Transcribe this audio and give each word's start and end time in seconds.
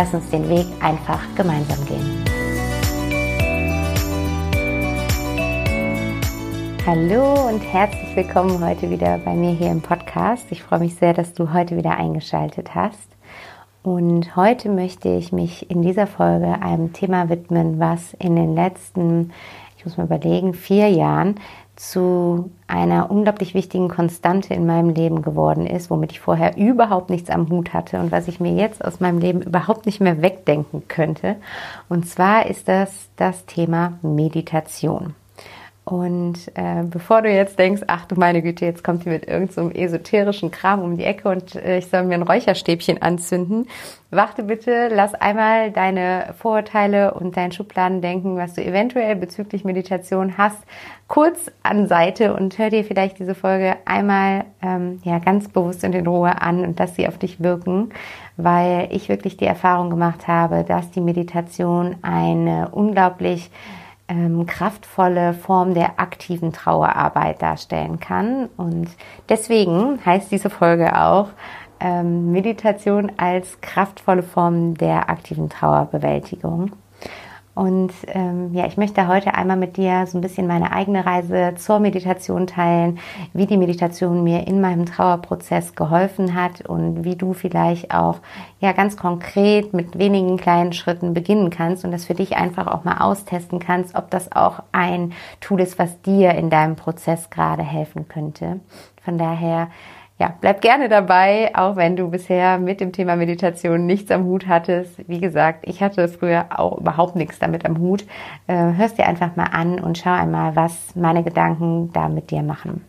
Lass 0.00 0.14
uns 0.14 0.30
den 0.30 0.48
Weg 0.48 0.64
einfach 0.78 1.20
gemeinsam 1.34 1.84
gehen. 1.84 2.24
Hallo 6.86 7.48
und 7.48 7.58
herzlich 7.62 8.14
willkommen 8.14 8.64
heute 8.64 8.90
wieder 8.90 9.18
bei 9.18 9.34
mir 9.34 9.50
hier 9.50 9.72
im 9.72 9.82
Podcast. 9.82 10.52
Ich 10.52 10.62
freue 10.62 10.78
mich 10.78 10.94
sehr, 10.94 11.14
dass 11.14 11.34
du 11.34 11.52
heute 11.52 11.76
wieder 11.76 11.96
eingeschaltet 11.96 12.76
hast. 12.76 13.08
Und 13.82 14.36
heute 14.36 14.68
möchte 14.68 15.08
ich 15.08 15.32
mich 15.32 15.68
in 15.68 15.82
dieser 15.82 16.06
Folge 16.06 16.62
einem 16.62 16.92
Thema 16.92 17.28
widmen, 17.28 17.80
was 17.80 18.14
in 18.20 18.36
den 18.36 18.54
letzten, 18.54 19.32
ich 19.76 19.84
muss 19.84 19.96
mal 19.96 20.04
überlegen, 20.04 20.54
vier 20.54 20.90
Jahren 20.90 21.40
zu 21.78 22.50
einer 22.66 23.08
unglaublich 23.10 23.54
wichtigen 23.54 23.88
Konstante 23.88 24.52
in 24.52 24.66
meinem 24.66 24.90
Leben 24.90 25.22
geworden 25.22 25.64
ist, 25.64 25.90
womit 25.90 26.10
ich 26.10 26.20
vorher 26.20 26.56
überhaupt 26.56 27.08
nichts 27.08 27.30
am 27.30 27.48
Hut 27.48 27.72
hatte 27.72 28.00
und 28.00 28.10
was 28.10 28.26
ich 28.26 28.40
mir 28.40 28.52
jetzt 28.52 28.84
aus 28.84 28.98
meinem 28.98 29.18
Leben 29.18 29.42
überhaupt 29.42 29.86
nicht 29.86 30.00
mehr 30.00 30.20
wegdenken 30.20 30.82
könnte. 30.88 31.36
Und 31.88 32.08
zwar 32.08 32.46
ist 32.46 32.66
das 32.66 33.08
das 33.16 33.46
Thema 33.46 33.98
Meditation. 34.02 35.14
Und 35.88 36.48
äh, 36.54 36.82
bevor 36.82 37.22
du 37.22 37.30
jetzt 37.30 37.58
denkst, 37.58 37.84
ach 37.86 38.04
du 38.04 38.14
meine 38.16 38.42
Güte, 38.42 38.66
jetzt 38.66 38.84
kommt 38.84 39.06
die 39.06 39.08
mit 39.08 39.26
irgendeinem 39.26 39.70
so 39.70 39.74
esoterischen 39.74 40.50
Kram 40.50 40.82
um 40.82 40.98
die 40.98 41.04
Ecke 41.04 41.30
und 41.30 41.54
äh, 41.54 41.78
ich 41.78 41.86
soll 41.86 42.02
mir 42.02 42.16
ein 42.16 42.24
Räucherstäbchen 42.24 43.00
anzünden, 43.00 43.66
warte 44.10 44.42
bitte, 44.42 44.88
lass 44.92 45.14
einmal 45.14 45.70
deine 45.70 46.34
Vorurteile 46.36 47.14
und 47.14 47.38
dein 47.38 47.52
Schubladendenken, 47.52 48.36
was 48.36 48.52
du 48.52 48.62
eventuell 48.62 49.16
bezüglich 49.16 49.64
Meditation 49.64 50.36
hast, 50.36 50.58
kurz 51.06 51.50
an 51.62 51.86
Seite 51.86 52.34
und 52.34 52.58
hör 52.58 52.68
dir 52.68 52.84
vielleicht 52.84 53.18
diese 53.18 53.34
Folge 53.34 53.76
einmal 53.86 54.44
ähm, 54.60 55.00
ja 55.04 55.18
ganz 55.20 55.48
bewusst 55.48 55.84
und 55.84 55.94
in 55.94 56.06
Ruhe 56.06 56.42
an 56.42 56.66
und 56.66 56.78
lass 56.78 56.96
sie 56.96 57.08
auf 57.08 57.16
dich 57.16 57.42
wirken, 57.42 57.92
weil 58.36 58.88
ich 58.90 59.08
wirklich 59.08 59.38
die 59.38 59.46
Erfahrung 59.46 59.88
gemacht 59.88 60.28
habe, 60.28 60.64
dass 60.64 60.90
die 60.90 61.00
Meditation 61.00 61.96
eine 62.02 62.68
unglaublich 62.72 63.50
ähm, 64.08 64.46
kraftvolle 64.46 65.34
Form 65.34 65.74
der 65.74 66.00
aktiven 66.00 66.52
Trauerarbeit 66.52 67.42
darstellen 67.42 68.00
kann. 68.00 68.48
Und 68.56 68.88
deswegen 69.28 70.04
heißt 70.04 70.32
diese 70.32 70.50
Folge 70.50 70.98
auch 70.98 71.28
ähm, 71.80 72.32
Meditation 72.32 73.12
als 73.16 73.60
kraftvolle 73.60 74.22
Form 74.22 74.74
der 74.74 75.10
aktiven 75.10 75.48
Trauerbewältigung. 75.48 76.72
Und 77.58 77.90
ähm, 78.06 78.54
ja, 78.54 78.68
ich 78.68 78.76
möchte 78.76 79.08
heute 79.08 79.34
einmal 79.34 79.56
mit 79.56 79.78
dir 79.78 80.06
so 80.06 80.16
ein 80.16 80.20
bisschen 80.20 80.46
meine 80.46 80.70
eigene 80.70 81.04
Reise 81.04 81.54
zur 81.56 81.80
Meditation 81.80 82.46
teilen, 82.46 83.00
wie 83.32 83.46
die 83.46 83.56
Meditation 83.56 84.22
mir 84.22 84.46
in 84.46 84.60
meinem 84.60 84.86
Trauerprozess 84.86 85.74
geholfen 85.74 86.36
hat 86.36 86.60
und 86.60 87.02
wie 87.02 87.16
du 87.16 87.32
vielleicht 87.32 87.92
auch 87.92 88.20
ja 88.60 88.70
ganz 88.70 88.96
konkret 88.96 89.74
mit 89.74 89.98
wenigen 89.98 90.36
kleinen 90.36 90.72
Schritten 90.72 91.14
beginnen 91.14 91.50
kannst 91.50 91.84
und 91.84 91.90
das 91.90 92.04
für 92.04 92.14
dich 92.14 92.36
einfach 92.36 92.68
auch 92.68 92.84
mal 92.84 92.98
austesten 92.98 93.58
kannst, 93.58 93.96
ob 93.96 94.08
das 94.08 94.30
auch 94.30 94.62
ein 94.70 95.12
Tool 95.40 95.60
ist, 95.60 95.80
was 95.80 96.00
dir 96.02 96.34
in 96.34 96.50
deinem 96.50 96.76
Prozess 96.76 97.28
gerade 97.28 97.64
helfen 97.64 98.06
könnte. 98.06 98.60
Von 99.02 99.18
daher 99.18 99.66
ja, 100.18 100.34
bleib 100.40 100.60
gerne 100.60 100.88
dabei, 100.88 101.52
auch 101.54 101.76
wenn 101.76 101.94
du 101.94 102.10
bisher 102.10 102.58
mit 102.58 102.80
dem 102.80 102.92
Thema 102.92 103.14
Meditation 103.14 103.86
nichts 103.86 104.10
am 104.10 104.24
Hut 104.24 104.48
hattest. 104.48 105.08
Wie 105.08 105.20
gesagt, 105.20 105.60
ich 105.62 105.80
hatte 105.80 106.08
früher 106.08 106.46
auch 106.56 106.78
überhaupt 106.78 107.14
nichts 107.14 107.38
damit 107.38 107.64
am 107.64 107.78
Hut. 107.78 108.04
Äh, 108.48 108.72
hörst 108.74 108.98
dir 108.98 109.06
einfach 109.06 109.36
mal 109.36 109.46
an 109.52 109.78
und 109.78 109.96
schau 109.96 110.10
einmal, 110.10 110.56
was 110.56 110.96
meine 110.96 111.22
Gedanken 111.22 111.92
da 111.92 112.08
mit 112.08 112.32
dir 112.32 112.42
machen. 112.42 112.84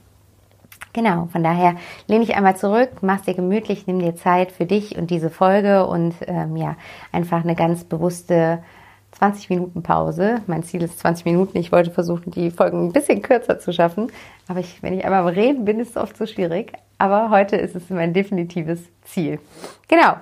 Genau, 0.94 1.28
von 1.32 1.44
daher 1.44 1.76
lehne 2.08 2.24
ich 2.24 2.36
einmal 2.36 2.58
zurück, 2.58 2.90
mach 3.02 3.22
dir 3.22 3.36
gemütlich, 3.36 3.86
nimm 3.86 4.00
dir 4.00 4.16
Zeit 4.16 4.52
für 4.52 4.66
dich 4.66 4.98
und 4.98 5.12
diese 5.12 5.30
Folge 5.30 5.86
und 5.86 6.16
ähm, 6.26 6.58
ja, 6.58 6.78
einfach 7.12 7.44
eine 7.44 7.54
ganz 7.54 7.84
bewusste 7.84 8.64
20 9.12 9.52
Minuten 9.52 9.84
Pause. 9.84 10.42
Mein 10.48 10.64
Ziel 10.64 10.82
ist 10.82 10.98
20 10.98 11.26
Minuten. 11.26 11.60
Ich 11.60 11.72
wollte 11.72 11.92
versuchen, 11.92 12.32
die 12.32 12.50
Folgen 12.50 12.88
ein 12.88 12.92
bisschen 12.92 13.22
kürzer 13.22 13.60
zu 13.60 13.72
schaffen. 13.72 14.12
Aber 14.48 14.60
ich, 14.60 14.82
wenn 14.82 14.98
ich 14.98 15.06
einmal 15.06 15.22
am 15.22 15.28
Reden 15.28 15.66
bin, 15.66 15.80
ist 15.80 15.92
es 15.92 15.98
oft 15.98 16.18
so 16.18 16.26
schwierig. 16.26 16.74
Aber 17.00 17.30
heute 17.30 17.56
ist 17.56 17.76
es 17.76 17.90
mein 17.90 18.14
definitives 18.14 18.82
Ziel. 19.04 19.40
Genau. 19.88 20.14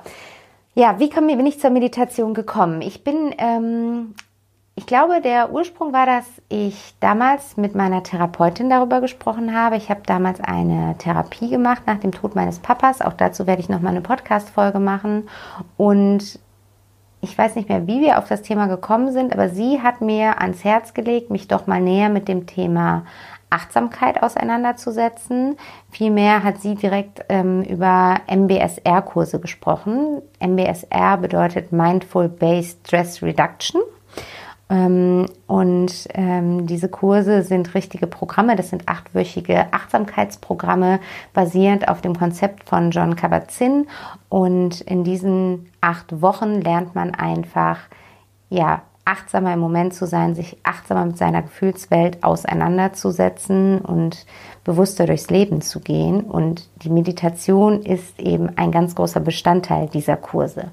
Ja, 0.76 1.00
wie 1.00 1.10
bin 1.10 1.48
ich 1.48 1.60
zur 1.60 1.72
Meditation 1.72 2.36
gekommen? 2.36 2.84
Ich 2.84 3.04
bin, 3.04 3.34
ähm, 3.40 4.14
ich 4.76 4.86
glaube, 4.86 5.22
der 5.22 5.52
Ursprung 5.52 5.92
war, 5.92 6.06
dass 6.06 6.26
ich 6.50 6.94
damals 7.00 7.58
mit 7.58 7.74
meiner 7.74 8.04
Therapeutin 8.04 8.70
darüber 8.70 9.02
gesprochen 9.02 9.56
habe. 9.56 9.76
Ich 9.76 9.90
habe 9.90 10.02
damals 10.06 10.40
eine 10.40 10.96
Therapie 11.00 11.50
gemacht 11.50 11.82
nach 11.88 12.00
dem 12.00 12.12
Tod 12.12 12.36
meines 12.36 12.60
Papas. 12.60 13.02
Auch 13.02 13.14
dazu 13.14 13.48
werde 13.48 13.62
ich 13.62 13.70
nochmal 13.70 13.94
eine 13.94 14.02
Podcast-Folge 14.02 14.80
machen. 14.80 15.28
Und 15.78 16.40
ich 17.22 17.36
weiß 17.36 17.56
nicht 17.56 17.70
mehr, 17.70 17.88
wie 17.88 18.02
wir 18.02 18.20
auf 18.20 18.28
das 18.28 18.44
Thema 18.44 18.68
gekommen 18.68 19.12
sind, 19.12 19.34
aber 19.34 19.50
sie 19.50 19.82
hat 19.82 20.02
mir 20.02 20.40
ans 20.40 20.64
Herz 20.64 20.94
gelegt, 20.94 21.32
mich 21.32 21.48
doch 21.48 21.66
mal 21.66 21.82
näher 21.82 22.10
mit 22.10 22.28
dem 22.28 22.46
Thema 22.46 23.04
Achtsamkeit 23.50 24.22
auseinanderzusetzen. 24.22 25.58
Vielmehr 25.90 26.44
hat 26.44 26.62
sie 26.62 26.76
direkt 26.76 27.26
ähm, 27.30 27.64
über 27.64 28.18
MBSR-Kurse 28.28 29.40
gesprochen. 29.40 30.22
MBSR 30.40 31.18
bedeutet 31.18 31.72
Mindful 31.72 32.28
Based 32.28 32.86
Stress 32.86 33.22
Reduction. 33.22 33.82
Ähm, 34.70 35.28
und 35.48 36.08
ähm, 36.14 36.68
diese 36.68 36.90
Kurse 36.90 37.44
sind 37.44 37.74
richtige 37.74 38.06
Programme, 38.06 38.58
das 38.58 38.70
sind 38.70 38.90
achtwöchige 38.90 39.72
Achtsamkeitsprogramme 39.72 41.00
basierend 41.34 41.88
auf 41.88 42.02
dem 42.02 42.18
Konzept 42.18 42.68
von 42.68 42.92
John 42.92 43.16
Kabat-Zinn. 43.16 43.88
Und 44.28 44.82
in 44.82 45.06
diesen 45.06 45.72
acht 45.80 46.22
Wochen 46.22 46.62
lernt 46.62 46.96
man 46.96 47.16
einfach, 47.16 47.80
ja, 48.50 48.82
achtsamer 49.08 49.54
im 49.54 49.60
Moment 49.60 49.94
zu 49.94 50.06
sein, 50.06 50.36
sich 50.36 50.58
achtsamer 50.64 51.06
mit 51.06 51.18
seiner 51.18 51.42
Gefühlswelt 51.42 52.24
auseinanderzusetzen 52.24 53.80
und 53.80 54.26
bewusster 54.66 55.06
durchs 55.06 55.30
Leben 55.30 55.62
zu 55.62 55.80
gehen. 55.80 56.22
Und 56.22 56.68
die 56.84 56.90
Meditation 56.90 57.82
ist 57.82 58.20
eben 58.20 58.58
ein 58.58 58.72
ganz 58.72 58.96
großer 58.96 59.22
Bestandteil 59.22 59.88
dieser 59.88 60.18
Kurse. 60.18 60.72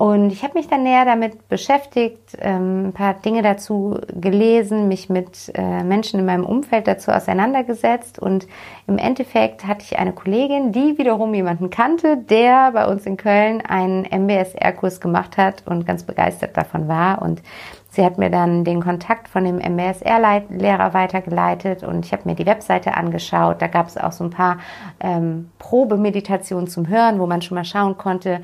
Und 0.00 0.32
ich 0.32 0.42
habe 0.42 0.54
mich 0.54 0.66
dann 0.66 0.82
näher 0.82 1.04
damit 1.04 1.50
beschäftigt, 1.50 2.34
ähm, 2.40 2.86
ein 2.86 2.92
paar 2.94 3.12
Dinge 3.12 3.42
dazu 3.42 3.98
gelesen, 4.18 4.88
mich 4.88 5.10
mit 5.10 5.52
äh, 5.54 5.84
Menschen 5.84 6.20
in 6.20 6.24
meinem 6.24 6.46
Umfeld 6.46 6.86
dazu 6.86 7.10
auseinandergesetzt. 7.10 8.18
Und 8.18 8.48
im 8.86 8.96
Endeffekt 8.96 9.66
hatte 9.66 9.84
ich 9.84 9.98
eine 9.98 10.14
Kollegin, 10.14 10.72
die 10.72 10.96
wiederum 10.96 11.34
jemanden 11.34 11.68
kannte, 11.68 12.16
der 12.16 12.72
bei 12.72 12.86
uns 12.86 13.04
in 13.04 13.18
Köln 13.18 13.60
einen 13.60 14.06
MBSR-Kurs 14.06 15.02
gemacht 15.02 15.36
hat 15.36 15.64
und 15.66 15.86
ganz 15.86 16.04
begeistert 16.04 16.56
davon 16.56 16.88
war. 16.88 17.20
Und 17.20 17.42
sie 17.90 18.02
hat 18.02 18.16
mir 18.16 18.30
dann 18.30 18.64
den 18.64 18.82
Kontakt 18.82 19.28
von 19.28 19.44
dem 19.44 19.58
MBSR-Lehrer 19.58 20.94
weitergeleitet 20.94 21.82
und 21.82 22.06
ich 22.06 22.12
habe 22.12 22.22
mir 22.24 22.36
die 22.36 22.46
Webseite 22.46 22.94
angeschaut. 22.94 23.60
Da 23.60 23.66
gab 23.66 23.88
es 23.88 23.98
auch 23.98 24.12
so 24.12 24.24
ein 24.24 24.30
paar 24.30 24.60
ähm, 24.98 25.50
Probemeditationen 25.58 26.68
zum 26.68 26.88
Hören, 26.88 27.20
wo 27.20 27.26
man 27.26 27.42
schon 27.42 27.56
mal 27.56 27.64
schauen 27.66 27.98
konnte, 27.98 28.40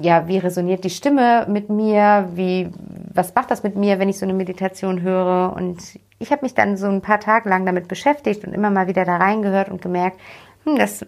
ja, 0.00 0.28
wie 0.28 0.38
resoniert 0.38 0.84
die 0.84 0.90
Stimme 0.90 1.46
mit 1.48 1.70
mir? 1.70 2.28
Wie, 2.34 2.70
was 3.12 3.34
macht 3.34 3.50
das 3.50 3.62
mit 3.62 3.76
mir, 3.76 3.98
wenn 3.98 4.08
ich 4.08 4.18
so 4.18 4.26
eine 4.26 4.34
Meditation 4.34 5.02
höre? 5.02 5.54
Und 5.56 5.78
ich 6.18 6.30
habe 6.32 6.42
mich 6.42 6.54
dann 6.54 6.76
so 6.76 6.86
ein 6.86 7.02
paar 7.02 7.20
Tage 7.20 7.48
lang 7.48 7.66
damit 7.66 7.88
beschäftigt 7.88 8.44
und 8.44 8.52
immer 8.52 8.70
mal 8.70 8.88
wieder 8.88 9.04
da 9.04 9.16
reingehört 9.16 9.70
und 9.70 9.82
gemerkt, 9.82 10.18
hm, 10.64 10.76
das 10.76 11.04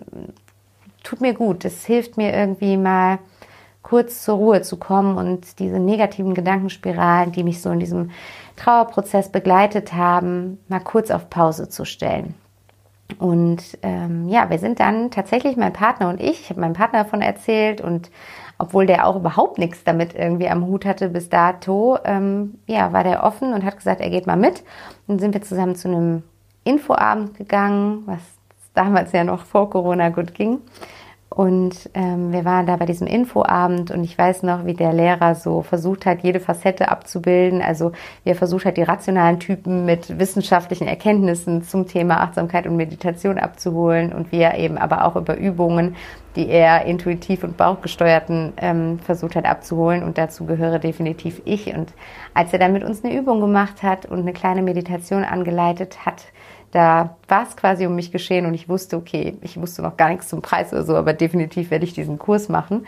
tut 1.02 1.20
mir 1.20 1.34
gut. 1.34 1.64
Das 1.64 1.84
hilft 1.84 2.16
mir 2.16 2.34
irgendwie 2.34 2.76
mal 2.76 3.18
kurz 3.82 4.24
zur 4.24 4.36
Ruhe 4.36 4.62
zu 4.62 4.76
kommen 4.76 5.16
und 5.16 5.58
diese 5.60 5.78
negativen 5.78 6.34
Gedankenspiralen, 6.34 7.32
die 7.32 7.42
mich 7.42 7.62
so 7.62 7.70
in 7.70 7.80
diesem 7.80 8.10
Trauerprozess 8.56 9.30
begleitet 9.30 9.94
haben, 9.94 10.58
mal 10.68 10.80
kurz 10.80 11.10
auf 11.10 11.30
Pause 11.30 11.68
zu 11.68 11.84
stellen. 11.84 12.34
Und 13.18 13.78
ähm, 13.82 14.28
ja, 14.28 14.50
wir 14.50 14.58
sind 14.58 14.80
dann 14.80 15.10
tatsächlich 15.10 15.56
mein 15.56 15.72
Partner 15.72 16.10
und 16.10 16.20
ich, 16.20 16.42
ich 16.42 16.50
habe 16.50 16.60
meinem 16.60 16.74
Partner 16.74 17.04
davon 17.04 17.22
erzählt 17.22 17.80
und 17.80 18.10
obwohl 18.58 18.86
der 18.86 19.06
auch 19.06 19.16
überhaupt 19.16 19.58
nichts 19.58 19.84
damit 19.84 20.14
irgendwie 20.14 20.48
am 20.48 20.66
Hut 20.66 20.84
hatte 20.84 21.08
bis 21.08 21.28
dato, 21.28 21.98
ähm, 22.04 22.58
ja, 22.66 22.92
war 22.92 23.04
der 23.04 23.22
offen 23.22 23.52
und 23.52 23.64
hat 23.64 23.76
gesagt, 23.76 24.00
er 24.00 24.10
geht 24.10 24.26
mal 24.26 24.36
mit. 24.36 24.64
Dann 25.06 25.18
sind 25.18 25.32
wir 25.32 25.42
zusammen 25.42 25.76
zu 25.76 25.88
einem 25.88 26.22
Infoabend 26.64 27.36
gegangen, 27.36 28.02
was 28.06 28.20
damals 28.74 29.12
ja 29.12 29.24
noch 29.24 29.44
vor 29.44 29.70
Corona 29.70 30.08
gut 30.08 30.34
ging. 30.34 30.58
Und 31.38 31.88
ähm, 31.94 32.32
wir 32.32 32.44
waren 32.44 32.66
da 32.66 32.74
bei 32.74 32.84
diesem 32.84 33.06
Infoabend 33.06 33.92
und 33.92 34.02
ich 34.02 34.18
weiß 34.18 34.42
noch, 34.42 34.66
wie 34.66 34.74
der 34.74 34.92
Lehrer 34.92 35.36
so 35.36 35.62
versucht 35.62 36.04
hat, 36.04 36.24
jede 36.24 36.40
Facette 36.40 36.88
abzubilden. 36.88 37.62
Also 37.62 37.92
wie 38.24 38.30
er 38.30 38.34
versucht 38.34 38.64
hat, 38.64 38.76
die 38.76 38.82
rationalen 38.82 39.38
Typen 39.38 39.84
mit 39.84 40.18
wissenschaftlichen 40.18 40.88
Erkenntnissen 40.88 41.62
zum 41.62 41.86
Thema 41.86 42.22
Achtsamkeit 42.22 42.66
und 42.66 42.74
Meditation 42.74 43.38
abzuholen 43.38 44.12
und 44.12 44.32
wie 44.32 44.40
er 44.40 44.58
eben 44.58 44.78
aber 44.78 45.04
auch 45.04 45.14
über 45.14 45.36
Übungen, 45.36 45.94
die 46.34 46.48
er 46.48 46.86
intuitiv 46.86 47.44
und 47.44 47.56
bauchgesteuerten 47.56 48.54
ähm, 48.56 48.98
versucht 48.98 49.36
hat 49.36 49.44
abzuholen. 49.44 50.02
Und 50.02 50.18
dazu 50.18 50.44
gehöre 50.44 50.80
definitiv 50.80 51.40
ich. 51.44 51.72
Und 51.72 51.92
als 52.34 52.52
er 52.52 52.58
dann 52.58 52.72
mit 52.72 52.82
uns 52.82 53.04
eine 53.04 53.16
Übung 53.16 53.40
gemacht 53.40 53.84
hat 53.84 54.06
und 54.06 54.18
eine 54.18 54.32
kleine 54.32 54.62
Meditation 54.62 55.22
angeleitet 55.22 56.04
hat, 56.04 56.24
da 56.70 57.16
war 57.28 57.44
es 57.44 57.56
quasi 57.56 57.86
um 57.86 57.94
mich 57.94 58.12
geschehen 58.12 58.46
und 58.46 58.54
ich 58.54 58.68
wusste, 58.68 58.96
okay, 58.96 59.36
ich 59.40 59.60
wusste 59.60 59.82
noch 59.82 59.96
gar 59.96 60.10
nichts 60.10 60.28
zum 60.28 60.42
Preis 60.42 60.72
oder 60.72 60.84
so, 60.84 60.96
aber 60.96 61.12
definitiv 61.12 61.70
werde 61.70 61.84
ich 61.84 61.94
diesen 61.94 62.18
Kurs 62.18 62.48
machen. 62.48 62.86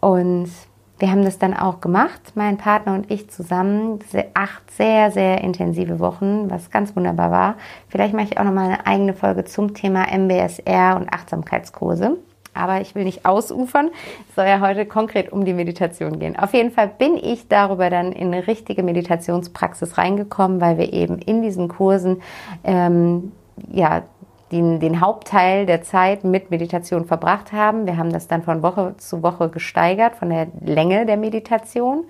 Und 0.00 0.50
wir 0.98 1.10
haben 1.10 1.24
das 1.24 1.38
dann 1.38 1.54
auch 1.54 1.80
gemacht, 1.80 2.32
mein 2.34 2.56
Partner 2.56 2.94
und 2.94 3.10
ich 3.10 3.28
zusammen. 3.30 3.98
Acht 4.34 4.70
sehr, 4.70 5.10
sehr 5.10 5.42
intensive 5.42 5.98
Wochen, 5.98 6.50
was 6.50 6.70
ganz 6.70 6.94
wunderbar 6.94 7.30
war. 7.30 7.56
Vielleicht 7.88 8.14
mache 8.14 8.26
ich 8.26 8.38
auch 8.38 8.44
nochmal 8.44 8.66
eine 8.66 8.86
eigene 8.86 9.14
Folge 9.14 9.44
zum 9.44 9.74
Thema 9.74 10.06
MBSR 10.06 10.96
und 10.96 11.12
Achtsamkeitskurse 11.12 12.18
aber 12.54 12.80
ich 12.80 12.94
will 12.94 13.04
nicht 13.04 13.26
ausufern. 13.26 13.90
Es 14.28 14.34
soll 14.34 14.46
ja 14.46 14.60
heute 14.60 14.86
konkret 14.86 15.32
um 15.32 15.44
die 15.44 15.52
Meditation 15.52 16.18
gehen. 16.18 16.38
Auf 16.38 16.54
jeden 16.54 16.70
Fall 16.70 16.88
bin 16.88 17.16
ich 17.16 17.48
darüber 17.48 17.90
dann 17.90 18.12
in 18.12 18.32
eine 18.32 18.46
richtige 18.46 18.82
Meditationspraxis 18.82 19.98
reingekommen, 19.98 20.60
weil 20.60 20.78
wir 20.78 20.92
eben 20.92 21.18
in 21.18 21.42
diesen 21.42 21.68
Kursen 21.68 22.22
ähm, 22.64 23.32
ja 23.70 24.02
den, 24.52 24.78
den 24.78 25.00
Hauptteil 25.00 25.66
der 25.66 25.82
Zeit 25.82 26.24
mit 26.24 26.50
Meditation 26.50 27.06
verbracht 27.06 27.52
haben. 27.52 27.86
Wir 27.86 27.96
haben 27.96 28.12
das 28.12 28.28
dann 28.28 28.42
von 28.42 28.62
Woche 28.62 28.94
zu 28.98 29.22
Woche 29.22 29.48
gesteigert 29.48 30.14
von 30.16 30.30
der 30.30 30.46
Länge 30.60 31.06
der 31.06 31.16
Meditation. 31.16 32.04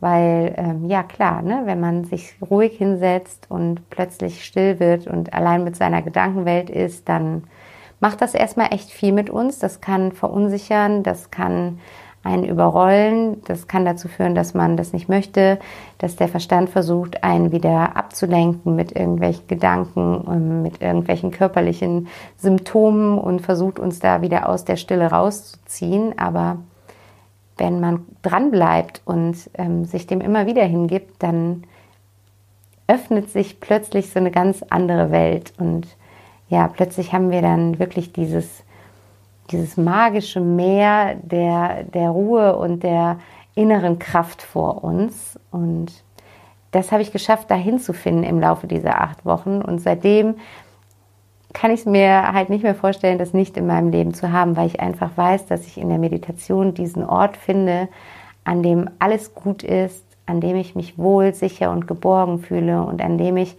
Weil, 0.00 0.54
ähm, 0.56 0.88
ja 0.88 1.02
klar, 1.02 1.42
ne, 1.42 1.62
wenn 1.64 1.80
man 1.80 2.04
sich 2.04 2.36
ruhig 2.48 2.78
hinsetzt 2.78 3.46
und 3.48 3.90
plötzlich 3.90 4.44
still 4.44 4.78
wird 4.78 5.08
und 5.08 5.34
allein 5.34 5.64
mit 5.64 5.74
seiner 5.74 6.02
Gedankenwelt 6.02 6.70
ist, 6.70 7.08
dann 7.08 7.42
macht 8.00 8.20
das 8.20 8.34
erstmal 8.34 8.72
echt 8.72 8.90
viel 8.90 9.12
mit 9.12 9.30
uns. 9.30 9.58
Das 9.58 9.80
kann 9.80 10.12
verunsichern, 10.12 11.02
das 11.02 11.30
kann 11.30 11.78
einen 12.24 12.44
überrollen, 12.44 13.42
das 13.44 13.68
kann 13.68 13.84
dazu 13.84 14.08
führen, 14.08 14.34
dass 14.34 14.52
man 14.52 14.76
das 14.76 14.92
nicht 14.92 15.08
möchte, 15.08 15.58
dass 15.98 16.16
der 16.16 16.28
Verstand 16.28 16.68
versucht, 16.68 17.22
einen 17.24 17.52
wieder 17.52 17.96
abzulenken 17.96 18.74
mit 18.74 18.92
irgendwelchen 18.92 19.46
Gedanken, 19.46 20.24
ähm, 20.28 20.62
mit 20.62 20.82
irgendwelchen 20.82 21.30
körperlichen 21.30 22.08
Symptomen 22.36 23.18
und 23.18 23.40
versucht 23.40 23.78
uns 23.78 24.00
da 24.00 24.20
wieder 24.20 24.48
aus 24.48 24.64
der 24.64 24.76
Stille 24.76 25.10
rauszuziehen. 25.10 26.18
Aber 26.18 26.58
wenn 27.56 27.80
man 27.80 28.04
dranbleibt 28.22 29.02
und 29.04 29.36
ähm, 29.54 29.84
sich 29.84 30.06
dem 30.06 30.20
immer 30.20 30.46
wieder 30.46 30.64
hingibt, 30.64 31.22
dann 31.22 31.64
öffnet 32.88 33.30
sich 33.30 33.60
plötzlich 33.60 34.10
so 34.10 34.18
eine 34.18 34.30
ganz 34.30 34.64
andere 34.70 35.10
Welt 35.10 35.52
und 35.58 35.86
ja, 36.48 36.68
plötzlich 36.68 37.12
haben 37.12 37.30
wir 37.30 37.42
dann 37.42 37.78
wirklich 37.78 38.12
dieses, 38.12 38.64
dieses 39.50 39.76
magische 39.76 40.40
Meer 40.40 41.16
der, 41.22 41.84
der 41.84 42.10
Ruhe 42.10 42.56
und 42.56 42.82
der 42.82 43.18
inneren 43.54 43.98
Kraft 43.98 44.42
vor 44.42 44.82
uns. 44.84 45.38
Und 45.50 45.92
das 46.70 46.92
habe 46.92 47.02
ich 47.02 47.12
geschafft, 47.12 47.50
dahin 47.50 47.78
zu 47.78 47.92
finden 47.92 48.22
im 48.22 48.40
Laufe 48.40 48.66
dieser 48.66 49.00
acht 49.00 49.24
Wochen. 49.24 49.60
Und 49.60 49.80
seitdem 49.80 50.36
kann 51.52 51.70
ich 51.70 51.80
es 51.80 51.86
mir 51.86 52.32
halt 52.32 52.50
nicht 52.50 52.62
mehr 52.62 52.74
vorstellen, 52.74 53.18
das 53.18 53.32
nicht 53.32 53.56
in 53.56 53.66
meinem 53.66 53.90
Leben 53.90 54.14
zu 54.14 54.32
haben, 54.32 54.56
weil 54.56 54.66
ich 54.66 54.80
einfach 54.80 55.10
weiß, 55.16 55.46
dass 55.46 55.66
ich 55.66 55.78
in 55.78 55.88
der 55.88 55.98
Meditation 55.98 56.74
diesen 56.74 57.04
Ort 57.04 57.36
finde, 57.36 57.88
an 58.44 58.62
dem 58.62 58.88
alles 58.98 59.34
gut 59.34 59.62
ist, 59.62 60.04
an 60.26 60.40
dem 60.40 60.56
ich 60.56 60.74
mich 60.74 60.98
wohl, 60.98 61.34
sicher 61.34 61.70
und 61.70 61.88
geborgen 61.88 62.38
fühle 62.38 62.82
und 62.82 63.02
an 63.02 63.18
dem 63.18 63.36
ich 63.38 63.56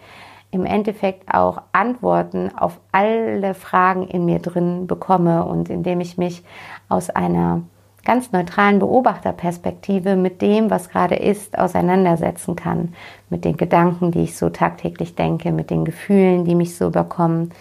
im 0.51 0.65
Endeffekt 0.65 1.33
auch 1.33 1.61
Antworten 1.71 2.51
auf 2.57 2.79
alle 2.91 3.53
Fragen 3.53 4.07
in 4.07 4.25
mir 4.25 4.39
drin 4.39 4.87
bekomme 4.87 5.45
und 5.45 5.69
indem 5.69 6.01
ich 6.01 6.17
mich 6.17 6.43
aus 6.87 7.09
einer 7.09 7.61
ganz 8.03 8.31
neutralen 8.31 8.79
Beobachterperspektive 8.79 10.15
mit 10.15 10.41
dem, 10.41 10.71
was 10.71 10.89
gerade 10.89 11.15
ist, 11.15 11.57
auseinandersetzen 11.57 12.55
kann, 12.55 12.93
mit 13.29 13.45
den 13.45 13.57
Gedanken, 13.57 14.11
die 14.11 14.23
ich 14.23 14.37
so 14.37 14.49
tagtäglich 14.49 15.15
denke, 15.15 15.51
mit 15.51 15.69
den 15.69 15.85
Gefühlen, 15.85 16.45
die 16.45 16.55
mich 16.55 16.75
so 16.75 16.87
überkommen. 16.87 17.51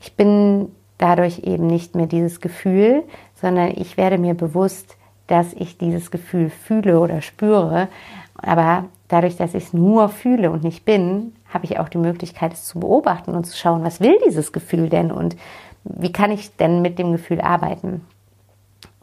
Ich 0.00 0.14
bin 0.14 0.70
dadurch 0.96 1.40
eben 1.40 1.66
nicht 1.66 1.94
mehr 1.94 2.06
dieses 2.06 2.40
Gefühl, 2.40 3.04
sondern 3.34 3.72
ich 3.76 3.96
werde 3.96 4.16
mir 4.16 4.34
bewusst, 4.34 4.96
dass 5.26 5.52
ich 5.52 5.76
dieses 5.76 6.10
Gefühl 6.10 6.48
fühle 6.48 7.00
oder 7.00 7.20
spüre, 7.20 7.88
aber 8.36 8.84
dadurch, 9.08 9.36
dass 9.36 9.54
ich 9.54 9.64
es 9.64 9.72
nur 9.72 10.08
fühle 10.08 10.50
und 10.50 10.64
nicht 10.64 10.84
bin, 10.84 11.34
habe 11.48 11.64
ich 11.64 11.78
auch 11.78 11.88
die 11.88 11.98
Möglichkeit, 11.98 12.52
es 12.52 12.64
zu 12.64 12.80
beobachten 12.80 13.34
und 13.34 13.44
zu 13.44 13.56
schauen, 13.56 13.84
was 13.84 14.00
will 14.00 14.18
dieses 14.26 14.52
Gefühl 14.52 14.88
denn 14.88 15.10
und 15.10 15.36
wie 15.84 16.12
kann 16.12 16.30
ich 16.30 16.54
denn 16.56 16.82
mit 16.82 16.98
dem 16.98 17.12
Gefühl 17.12 17.40
arbeiten. 17.40 18.06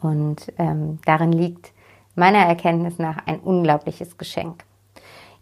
Und 0.00 0.52
ähm, 0.58 0.98
darin 1.04 1.32
liegt 1.32 1.72
meiner 2.14 2.38
Erkenntnis 2.38 2.98
nach 2.98 3.26
ein 3.26 3.40
unglaubliches 3.40 4.18
Geschenk. 4.18 4.64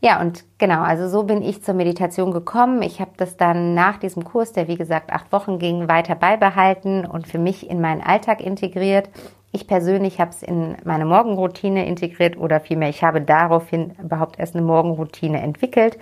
Ja, 0.00 0.20
und 0.20 0.44
genau, 0.58 0.82
also 0.82 1.08
so 1.08 1.22
bin 1.22 1.40
ich 1.40 1.62
zur 1.62 1.74
Meditation 1.74 2.30
gekommen. 2.30 2.82
Ich 2.82 3.00
habe 3.00 3.12
das 3.16 3.38
dann 3.38 3.72
nach 3.72 3.96
diesem 3.96 4.24
Kurs, 4.24 4.52
der 4.52 4.68
wie 4.68 4.76
gesagt 4.76 5.10
acht 5.10 5.32
Wochen 5.32 5.58
ging, 5.58 5.88
weiter 5.88 6.14
beibehalten 6.14 7.06
und 7.06 7.26
für 7.26 7.38
mich 7.38 7.70
in 7.70 7.80
meinen 7.80 8.02
Alltag 8.02 8.42
integriert. 8.42 9.08
Ich 9.50 9.66
persönlich 9.66 10.20
habe 10.20 10.30
es 10.30 10.42
in 10.42 10.76
meine 10.84 11.06
Morgenroutine 11.06 11.86
integriert 11.86 12.36
oder 12.36 12.60
vielmehr, 12.60 12.90
ich 12.90 13.02
habe 13.02 13.22
daraufhin 13.22 13.92
überhaupt 14.02 14.38
erst 14.38 14.56
eine 14.56 14.66
Morgenroutine 14.66 15.40
entwickelt, 15.40 15.96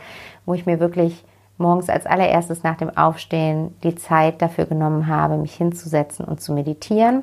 wo 0.47 0.55
ich 0.55 0.67
mir 0.67 0.81
wirklich 0.81 1.25
morgens 1.59 1.89
als 1.89 2.07
allererstes 2.07 2.63
nach 2.63 2.77
dem 2.77 2.97
Aufstehen 2.97 3.75
die 3.83 3.95
Zeit 3.95 4.43
dafür 4.43 4.67
genommen 4.67 5.07
habe, 5.07 5.37
mich 5.37 5.55
hinzusetzen 5.55 6.25
und 6.25 6.41
zu 6.41 6.53
meditieren. 6.53 7.23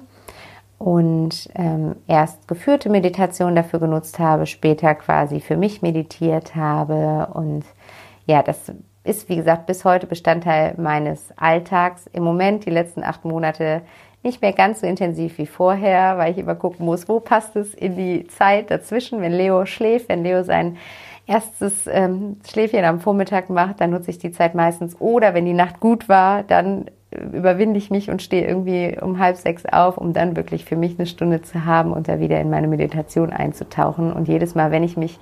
Und 0.77 1.49
ähm, 1.55 1.97
erst 2.07 2.47
geführte 2.47 2.89
Meditation 2.89 3.53
dafür 3.53 3.79
genutzt 3.79 4.17
habe, 4.17 4.45
später 4.45 4.95
quasi 4.95 5.41
für 5.41 5.57
mich 5.57 5.81
meditiert 5.81 6.55
habe. 6.55 7.27
Und 7.33 7.65
ja, 8.25 8.41
das 8.41 8.71
ist, 9.03 9.27
wie 9.27 9.35
gesagt, 9.35 9.65
bis 9.65 9.83
heute 9.83 10.07
Bestandteil 10.07 10.75
meines 10.77 11.33
Alltags. 11.35 12.07
Im 12.07 12.23
Moment, 12.23 12.65
die 12.65 12.69
letzten 12.69 13.03
acht 13.03 13.25
Monate, 13.25 13.81
nicht 14.23 14.41
mehr 14.41 14.53
ganz 14.53 14.81
so 14.81 14.87
intensiv 14.87 15.37
wie 15.37 15.45
vorher, 15.45 16.17
weil 16.17 16.31
ich 16.31 16.37
immer 16.37 16.55
gucken 16.55 16.85
muss, 16.85 17.07
wo 17.07 17.19
passt 17.19 17.55
es 17.55 17.73
in 17.73 17.95
die 17.95 18.27
Zeit 18.27 18.69
dazwischen, 18.69 19.21
wenn 19.21 19.31
Leo 19.31 19.65
schläft, 19.65 20.09
wenn 20.09 20.23
Leo 20.23 20.43
sein 20.43 20.77
erstes 21.29 21.87
ähm, 21.87 22.37
Schläfchen 22.49 22.83
am 22.83 22.99
Vormittag 22.99 23.49
macht, 23.49 23.79
dann 23.79 23.91
nutze 23.91 24.09
ich 24.09 24.17
die 24.17 24.31
Zeit 24.31 24.55
meistens. 24.55 24.99
Oder 24.99 25.35
wenn 25.35 25.45
die 25.45 25.53
Nacht 25.53 25.79
gut 25.79 26.09
war, 26.09 26.41
dann 26.43 26.85
überwinde 27.11 27.77
ich 27.77 27.91
mich 27.91 28.09
und 28.09 28.21
stehe 28.21 28.47
irgendwie 28.47 28.97
um 28.99 29.19
halb 29.19 29.37
sechs 29.37 29.65
auf, 29.65 29.97
um 29.97 30.13
dann 30.13 30.35
wirklich 30.35 30.65
für 30.65 30.75
mich 30.75 30.97
eine 30.97 31.05
Stunde 31.05 31.41
zu 31.41 31.65
haben 31.65 31.91
und 31.91 32.07
da 32.07 32.19
wieder 32.19 32.39
in 32.41 32.49
meine 32.49 32.67
Meditation 32.67 33.31
einzutauchen. 33.31 34.11
Und 34.11 34.27
jedes 34.27 34.55
Mal, 34.55 34.71
wenn 34.71 34.83
ich 34.83 34.97
mich 34.97 35.19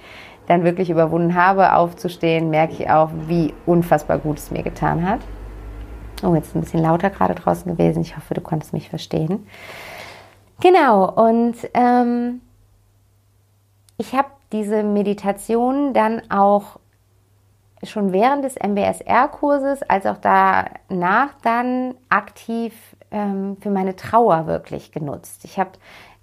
dann 0.47 0.63
wirklich 0.63 0.89
überwunden 0.89 1.35
habe, 1.35 1.73
aufzustehen, 1.73 2.49
merke 2.49 2.73
ich 2.73 2.89
auch, 2.89 3.09
wie 3.27 3.53
unfassbar 3.65 4.17
gut 4.17 4.37
es 4.37 4.49
mir 4.49 4.63
getan 4.63 5.07
hat. 5.07 5.19
Oh, 6.23 6.33
jetzt 6.35 6.55
ein 6.55 6.61
bisschen 6.61 6.81
lauter 6.81 7.09
gerade 7.09 7.35
draußen 7.35 7.69
gewesen. 7.75 8.01
Ich 8.01 8.15
hoffe, 8.15 8.33
du 8.33 8.41
konntest 8.41 8.73
mich 8.73 8.89
verstehen. 8.89 9.45
Genau, 10.61 11.09
und 11.09 11.55
ähm, 11.73 12.41
ich 13.97 14.13
habe 14.15 14.27
diese 14.51 14.83
Meditation 14.83 15.93
dann 15.93 16.21
auch 16.31 16.79
schon 17.83 18.11
während 18.11 18.43
des 18.43 18.55
MBSR-Kurses 18.55 19.83
als 19.83 20.05
auch 20.05 20.17
danach 20.17 21.29
dann 21.43 21.95
aktiv 22.09 22.73
ähm, 23.11 23.57
für 23.61 23.69
meine 23.69 23.95
Trauer 23.95 24.47
wirklich 24.47 24.91
genutzt. 24.91 25.45
Ich 25.45 25.59
habe 25.59 25.71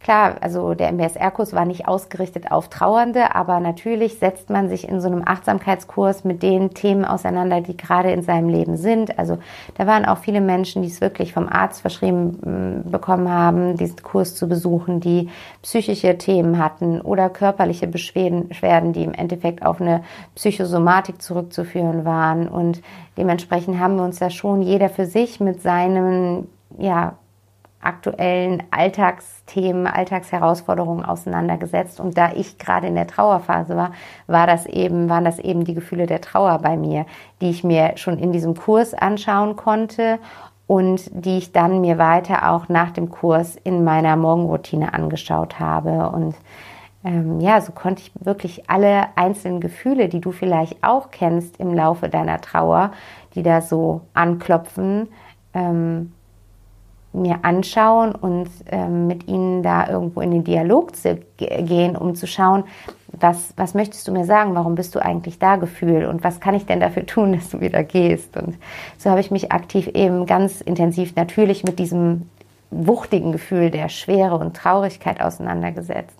Klar, 0.05 0.35
also 0.43 0.75
der 0.75 0.93
MBSR-Kurs 0.93 1.55
war 1.55 1.65
nicht 1.65 1.89
ausgerichtet 1.89 2.53
auf 2.53 2.69
Trauernde, 2.69 3.35
aber 3.35 3.59
natürlich 3.59 4.19
setzt 4.19 4.51
man 4.51 4.69
sich 4.69 4.87
in 4.87 5.01
so 5.01 5.07
einem 5.07 5.23
Achtsamkeitskurs 5.25 6.25
mit 6.25 6.43
den 6.43 6.75
Themen 6.75 7.07
auseinander, 7.07 7.63
die 7.63 7.75
gerade 7.75 8.11
in 8.11 8.21
seinem 8.21 8.51
Leben 8.51 8.77
sind. 8.77 9.19
Also 9.19 9.39
da 9.79 9.87
waren 9.87 10.05
auch 10.05 10.19
viele 10.19 10.43
Menschen, 10.43 10.83
die 10.83 10.89
es 10.89 11.01
wirklich 11.01 11.33
vom 11.33 11.49
Arzt 11.49 11.81
verschrieben 11.81 12.83
mm, 12.85 12.91
bekommen 12.91 13.31
haben, 13.31 13.79
diesen 13.79 14.03
Kurs 14.03 14.35
zu 14.35 14.47
besuchen, 14.47 15.01
die 15.01 15.31
psychische 15.63 16.19
Themen 16.19 16.59
hatten 16.63 17.01
oder 17.01 17.31
körperliche 17.31 17.87
Beschwerden, 17.87 18.93
die 18.93 19.05
im 19.05 19.15
Endeffekt 19.15 19.65
auf 19.65 19.81
eine 19.81 20.05
Psychosomatik 20.35 21.23
zurückzuführen 21.23 22.05
waren. 22.05 22.47
Und 22.47 22.83
dementsprechend 23.17 23.81
haben 23.81 23.97
wir 23.97 24.05
uns 24.05 24.19
da 24.19 24.29
schon 24.29 24.61
jeder 24.61 24.91
für 24.91 25.07
sich 25.07 25.41
mit 25.41 25.63
seinem 25.63 26.47
ja, 26.77 27.15
aktuellen 27.85 28.63
Alltagsthemen, 28.71 29.87
Alltagsherausforderungen 29.87 31.05
auseinandergesetzt. 31.05 32.01
Und 32.01 32.17
da 32.17 32.33
ich 32.33 32.59
gerade 32.59 32.87
in 32.87 32.95
der 32.95 33.07
Trauerphase 33.07 33.77
war, 33.77 33.93
war 34.27 34.47
das 34.47 34.67
eben, 34.67 35.09
waren 35.09 35.25
das 35.25 35.39
eben 35.39 35.65
die 35.65 35.75
Gefühle 35.75 36.07
der 36.07 36.21
Trauer 36.21 36.59
bei 36.59 36.77
mir, 36.77 37.07
die 37.41 37.51
ich 37.51 37.65
mir 37.65 37.97
schon 37.97 38.19
in 38.19 38.33
diesem 38.33 38.55
Kurs 38.55 38.95
anschauen 38.95 39.57
konnte 39.57 40.19
und 40.67 41.11
die 41.13 41.39
ich 41.39 41.53
dann 41.53 41.81
mir 41.81 41.99
weiter 41.99 42.51
auch 42.51 42.69
nach 42.69 42.91
dem 42.91 43.11
Kurs 43.11 43.57
in 43.65 43.85
meiner 43.85 44.17
Morgenroutine 44.17 44.95
angeschaut 44.95 45.61
habe. 45.61 46.09
Und 46.11 46.35
ähm, 47.05 47.39
ja, 47.41 47.61
so 47.61 47.73
konnte 47.73 48.03
ich 48.03 48.13
wirklich 48.25 48.71
alle 48.71 49.09
einzelnen 49.15 49.61
Gefühle, 49.61 50.09
die 50.09 50.21
du 50.21 50.33
vielleicht 50.33 50.83
auch 50.83 51.11
kennst 51.11 51.61
im 51.61 51.75
Laufe 51.75 52.09
deiner 52.09 52.41
Trauer, 52.41 52.93
die 53.35 53.43
da 53.43 53.61
so 53.61 54.01
anklopfen, 54.15 55.09
ähm, 55.53 56.14
mir 57.15 57.41
anschauen 57.43 58.15
und 58.15 58.49
ähm, 58.71 59.07
mit 59.07 59.29
ihnen 59.29 59.63
da 59.63 59.89
irgendwo 59.89 60.21
in 60.21 60.31
den 60.33 60.45
Dialog 60.45 60.97
zu 60.97 61.19
gehen, 61.37 61.97
um 61.97 62.15
zu 62.15 62.27
schauen, 62.27 62.65
was, 63.09 63.55
was 63.57 63.75
möchtest 63.75 64.09
du 64.09 64.13
mir 64.13 64.25
sagen, 64.25 64.55
warum 64.55 64.75
bist 64.75 64.95
du 64.95 64.99
eigentlich 64.99 65.39
da, 65.39 65.57
Gefühl, 65.57 66.07
und 66.07 66.25
was 66.25 66.41
kann 66.41 66.55
ich 66.55 66.67
denn 66.67 66.81
dafür 66.81 67.07
tun, 67.07 67.33
dass 67.35 67.51
du 67.51 67.61
wieder 67.61 67.85
gehst? 67.85 68.37
Und 68.37 68.57
so 68.99 69.11
habe 69.11 69.21
ich 69.21 69.31
mich 69.31 69.53
aktiv 69.53 69.89
eben 69.89 70.27
ganz 70.27 70.61
intensiv 70.61 71.15
natürlich 71.15 71.65
mit 71.65 71.79
diesem 71.79 72.29
wuchtigen 72.71 73.31
Gefühl 73.31 73.71
der 73.71 73.89
Schwere 73.89 74.37
und 74.37 74.57
Traurigkeit 74.57 75.21
auseinandergesetzt, 75.21 76.19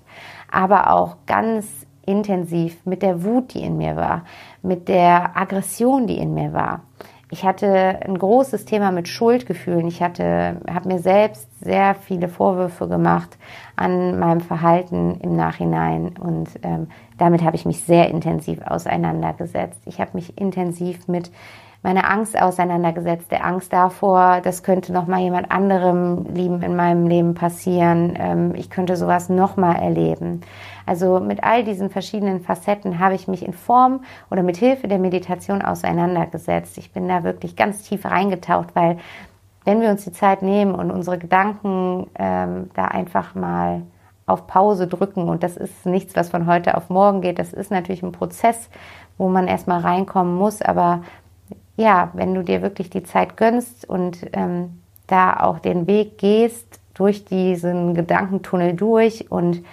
aber 0.51 0.93
auch 0.93 1.17
ganz 1.27 1.67
intensiv 2.07 2.77
mit 2.85 3.03
der 3.03 3.25
Wut, 3.25 3.55
die 3.55 3.63
in 3.63 3.77
mir 3.77 3.97
war, 3.97 4.25
mit 4.63 4.89
der 4.89 5.37
Aggression, 5.37 6.07
die 6.07 6.19
in 6.19 6.35
mir 6.35 6.53
war 6.53 6.83
ich 7.31 7.45
hatte 7.45 8.01
ein 8.05 8.19
großes 8.19 8.65
Thema 8.65 8.93
mit 8.93 9.09
Schuldgefühlen. 9.09 9.87
Ich 9.89 10.03
hatte, 10.03 10.61
habe 10.71 10.89
mir 10.89 10.99
selbst 10.99 11.49
sehr 11.65 11.95
viele 11.95 12.29
Vorwürfe 12.29 12.87
gemacht 12.87 13.39
an 13.77 14.19
meinem 14.19 14.41
Verhalten 14.41 15.19
im 15.21 15.35
Nachhinein 15.35 16.15
und 16.19 16.49
ähm, 16.63 16.89
damit 17.19 17.43
habe 17.43 17.57
ich 17.57 17.65
mich 17.65 17.81
sehr 17.83 18.11
intensiv 18.11 18.61
auseinandergesetzt. 18.63 19.81
Ich 19.87 20.01
habe 20.01 20.11
mich 20.15 20.39
intensiv 20.39 21.09
mit 21.09 21.31
meiner 21.83 22.11
Angst 22.11 22.41
auseinandergesetzt, 22.41 23.31
der 23.31 23.45
Angst 23.45 23.73
davor, 23.73 24.41
das 24.43 24.63
könnte 24.63 24.93
noch 24.93 25.07
mal 25.07 25.21
jemand 25.21 25.51
anderem 25.51 26.25
lieben 26.35 26.63
in 26.63 26.75
meinem 26.77 27.07
Leben 27.07 27.35
passieren. 27.35 28.15
Ähm, 28.19 28.55
ich 28.55 28.71
könnte 28.71 28.97
sowas 28.97 29.29
noch 29.29 29.57
mal 29.57 29.77
erleben. 29.77 30.41
Also 30.87 31.21
mit 31.21 31.43
all 31.43 31.65
diesen 31.65 31.91
verschiedenen 31.91 32.41
Facetten 32.41 32.99
habe 32.99 33.15
ich 33.15 33.29
mich 33.29 33.45
in 33.45 33.53
Form 33.53 34.05
oder 34.31 34.43
mit 34.43 34.57
Hilfe 34.57 34.89
der 34.89 34.99
Meditation 34.99 35.63
auseinandergesetzt. 35.63 36.79
Ich 36.79 36.93
bin 36.93 37.09
da 37.09 37.25
wirklich 37.25 37.57
ganz 37.57 37.83
tief 37.83 38.05
reingetaucht, 38.05 38.75
weil 38.75 38.99
wenn 39.65 39.81
wir 39.81 39.89
uns 39.89 40.05
die 40.05 40.13
Zeit 40.13 40.43
nehmen 40.43 40.75
und 40.75 40.91
unsere 40.91 41.19
Gedanken 41.19 42.09
ähm, 42.17 42.71
da 42.75 42.87
einfach 42.87 43.35
mal 43.35 43.83
auf 44.27 44.47
Pause 44.47 44.87
drücken 44.87 45.29
und 45.29 45.43
das 45.43 45.57
ist 45.57 45.87
nichts, 45.87 46.17
was 46.17 46.31
von 46.31 46.47
heute 46.47 46.77
auf 46.77 46.89
morgen 46.89 47.21
geht. 47.21 47.39
Das 47.39 47.53
ist 47.53 47.71
natürlich 47.71 48.03
ein 48.03 48.13
Prozess, 48.13 48.71
wo 49.19 49.29
man 49.29 49.49
erstmal 49.49 49.81
reinkommen 49.81 50.35
muss, 50.35 50.63
aber 50.63 51.03
ja, 51.77 52.11
wenn 52.15 52.35
du 52.35 52.43
dir 52.43 52.63
wirklich 52.63 52.91
die 52.91 53.03
Zeit 53.03 53.37
gönnst 53.37 53.89
und 53.89 54.19
ähm, 54.33 54.81
da 55.07 55.41
auch 55.41 55.59
den 55.59 55.87
Weg 55.87 56.19
gehst 56.19 56.81
durch 56.95 57.25
diesen 57.25 57.95
Gedankentunnel 57.95 58.75
durch 58.75 59.31
und 59.31 59.65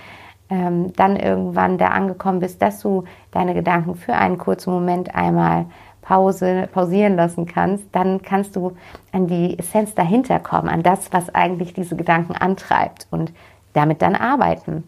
ähm, 0.51 0.91
dann 0.93 1.15
irgendwann 1.15 1.77
da 1.77 1.87
angekommen 1.87 2.41
bist, 2.41 2.61
dass 2.61 2.81
du 2.81 3.05
deine 3.31 3.53
Gedanken 3.53 3.95
für 3.95 4.13
einen 4.13 4.37
kurzen 4.37 4.71
Moment 4.71 5.15
einmal 5.15 5.65
Pause, 6.01 6.67
pausieren 6.73 7.15
lassen 7.15 7.45
kannst, 7.45 7.85
dann 7.93 8.21
kannst 8.21 8.55
du 8.57 8.75
an 9.13 9.27
die 9.27 9.57
Essenz 9.57 9.95
dahinter 9.95 10.39
kommen, 10.39 10.67
an 10.67 10.83
das, 10.83 11.13
was 11.13 11.33
eigentlich 11.33 11.73
diese 11.73 11.95
Gedanken 11.95 12.33
antreibt 12.33 13.07
und 13.11 13.31
damit 13.73 14.01
dann 14.01 14.15
arbeiten. 14.15 14.83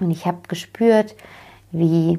Und 0.00 0.10
ich 0.10 0.26
habe 0.26 0.38
gespürt, 0.48 1.14
wie 1.72 2.18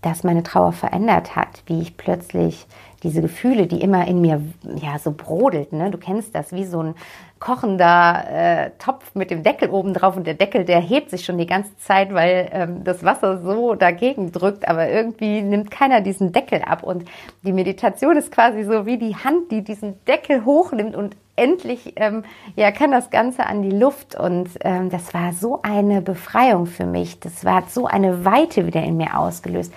das 0.00 0.24
meine 0.24 0.42
Trauer 0.42 0.72
verändert 0.72 1.36
hat, 1.36 1.62
wie 1.66 1.80
ich 1.80 1.96
plötzlich 1.96 2.66
diese 3.02 3.20
Gefühle, 3.20 3.66
die 3.66 3.82
immer 3.82 4.06
in 4.06 4.20
mir 4.20 4.40
ja 4.76 4.98
so 4.98 5.12
brodelt, 5.12 5.72
ne? 5.72 5.90
Du 5.90 5.98
kennst 5.98 6.34
das, 6.34 6.52
wie 6.52 6.64
so 6.64 6.82
ein 6.82 6.94
kochender 7.44 8.24
äh, 8.30 8.70
Topf 8.78 9.14
mit 9.14 9.30
dem 9.30 9.42
Deckel 9.42 9.68
oben 9.68 9.92
drauf 9.92 10.16
und 10.16 10.26
der 10.26 10.32
Deckel, 10.32 10.64
der 10.64 10.80
hebt 10.80 11.10
sich 11.10 11.26
schon 11.26 11.36
die 11.36 11.46
ganze 11.46 11.76
Zeit, 11.76 12.14
weil 12.14 12.48
ähm, 12.52 12.84
das 12.84 13.04
Wasser 13.04 13.42
so 13.42 13.74
dagegen 13.74 14.32
drückt, 14.32 14.66
aber 14.66 14.88
irgendwie 14.88 15.42
nimmt 15.42 15.70
keiner 15.70 16.00
diesen 16.00 16.32
Deckel 16.32 16.62
ab 16.62 16.82
und 16.82 17.04
die 17.42 17.52
Meditation 17.52 18.16
ist 18.16 18.32
quasi 18.32 18.64
so 18.64 18.86
wie 18.86 18.96
die 18.96 19.14
Hand, 19.14 19.50
die 19.50 19.62
diesen 19.62 20.02
Deckel 20.06 20.46
hochnimmt 20.46 20.96
und 20.96 21.16
endlich 21.36 21.92
ähm, 21.96 22.24
ja 22.56 22.70
kann 22.70 22.92
das 22.92 23.10
Ganze 23.10 23.44
an 23.44 23.60
die 23.60 23.76
Luft 23.76 24.18
und 24.18 24.48
ähm, 24.62 24.88
das 24.88 25.12
war 25.12 25.34
so 25.34 25.60
eine 25.62 26.00
Befreiung 26.00 26.64
für 26.64 26.86
mich. 26.86 27.20
Das 27.20 27.44
war 27.44 27.64
so 27.68 27.86
eine 27.86 28.24
Weite 28.24 28.66
wieder 28.66 28.82
in 28.82 28.96
mir 28.96 29.18
ausgelöst. 29.18 29.70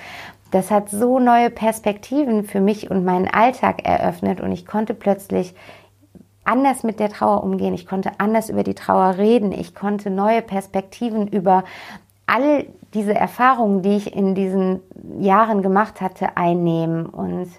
Das 0.51 0.71
hat 0.71 0.89
so 0.89 1.19
neue 1.19 1.49
Perspektiven 1.49 2.45
für 2.45 2.61
mich 2.61 2.89
und 2.89 3.03
meinen 3.03 3.27
Alltag 3.27 3.85
eröffnet 3.85 4.39
und 4.39 4.53
ich 4.53 4.65
konnte 4.65 4.93
plötzlich 4.93 5.53
anders 6.47 6.83
mit 6.83 6.99
der 6.99 7.09
Trauer 7.09 7.43
umgehen. 7.43 7.73
Ich 7.73 7.85
konnte 7.85 8.11
anders 8.19 8.49
über 8.49 8.63
die 8.63 8.75
Trauer 8.75 9.17
reden. 9.17 9.51
Ich 9.51 9.75
konnte 9.75 10.09
neue 10.09 10.41
Perspektiven 10.41 11.27
über 11.27 11.63
all 12.25 12.65
diese 12.93 13.13
Erfahrungen, 13.13 13.81
die 13.81 13.97
ich 13.97 14.15
in 14.15 14.35
diesen 14.35 14.81
Jahren 15.19 15.61
gemacht 15.61 16.01
hatte, 16.01 16.37
einnehmen. 16.37 17.05
Und 17.05 17.49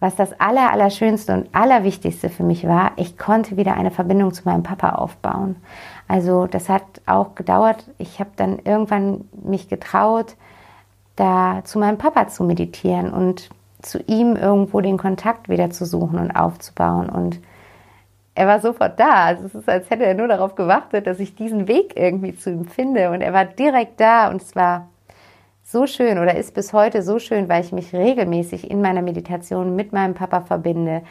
was 0.00 0.16
das 0.16 0.38
Aller, 0.40 0.70
Allerschönste 0.70 1.32
und 1.32 1.48
Allerwichtigste 1.52 2.28
für 2.28 2.42
mich 2.42 2.66
war, 2.66 2.92
ich 2.96 3.18
konnte 3.18 3.56
wieder 3.56 3.74
eine 3.74 3.90
Verbindung 3.90 4.32
zu 4.32 4.42
meinem 4.44 4.62
Papa 4.62 4.90
aufbauen. 4.90 5.56
Also 6.08 6.46
das 6.46 6.68
hat 6.68 6.82
auch 7.06 7.34
gedauert. 7.34 7.90
Ich 7.98 8.20
habe 8.20 8.30
dann 8.36 8.58
irgendwann 8.58 9.28
mich 9.42 9.68
getraut, 9.68 10.36
da 11.16 11.62
zu 11.64 11.78
meinem 11.78 11.98
Papa 11.98 12.28
zu 12.28 12.44
meditieren 12.44 13.12
und 13.12 13.48
zu 13.80 13.98
ihm 14.06 14.36
irgendwo 14.36 14.80
den 14.80 14.98
Kontakt 14.98 15.48
wieder 15.48 15.70
zu 15.70 15.84
suchen 15.84 16.18
und 16.18 16.30
aufzubauen. 16.32 17.08
Und 17.08 17.40
er 18.34 18.46
war 18.46 18.60
sofort 18.60 18.98
da. 18.98 19.24
Also 19.24 19.46
es 19.46 19.54
ist, 19.54 19.68
als 19.68 19.90
hätte 19.90 20.04
er 20.04 20.14
nur 20.14 20.28
darauf 20.28 20.54
gewartet, 20.54 21.06
dass 21.06 21.20
ich 21.20 21.34
diesen 21.34 21.68
Weg 21.68 21.94
irgendwie 21.96 22.36
zu 22.36 22.50
ihm 22.50 22.64
finde. 22.64 23.10
Und 23.10 23.20
er 23.20 23.32
war 23.32 23.44
direkt 23.44 24.00
da 24.00 24.28
und 24.28 24.42
es 24.42 24.56
war 24.56 24.88
so 25.62 25.86
schön 25.86 26.18
oder 26.18 26.36
ist 26.36 26.54
bis 26.54 26.72
heute 26.72 27.02
so 27.02 27.18
schön, 27.18 27.48
weil 27.48 27.64
ich 27.64 27.72
mich 27.72 27.94
regelmäßig 27.94 28.70
in 28.70 28.82
meiner 28.82 29.02
Meditation 29.02 29.76
mit 29.76 29.92
meinem 29.92 30.14
Papa 30.14 30.42
verbinde. 30.42 31.02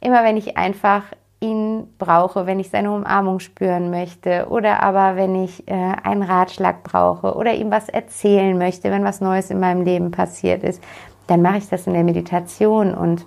Immer 0.00 0.24
wenn 0.24 0.36
ich 0.36 0.56
einfach 0.56 1.04
ihn 1.40 1.86
brauche, 1.98 2.46
wenn 2.46 2.60
ich 2.60 2.70
seine 2.70 2.92
Umarmung 2.92 3.40
spüren 3.40 3.90
möchte 3.90 4.48
oder 4.50 4.82
aber 4.82 5.16
wenn 5.16 5.42
ich 5.42 5.66
äh, 5.68 5.72
einen 5.72 6.22
Ratschlag 6.22 6.82
brauche 6.82 7.34
oder 7.34 7.54
ihm 7.54 7.70
was 7.70 7.88
erzählen 7.88 8.58
möchte, 8.58 8.90
wenn 8.90 9.04
was 9.04 9.20
Neues 9.20 9.50
in 9.50 9.60
meinem 9.60 9.82
Leben 9.82 10.10
passiert 10.10 10.62
ist, 10.62 10.82
dann 11.28 11.40
mache 11.40 11.58
ich 11.58 11.68
das 11.68 11.86
in 11.86 11.94
der 11.94 12.04
Meditation 12.04 12.94
und 12.94 13.24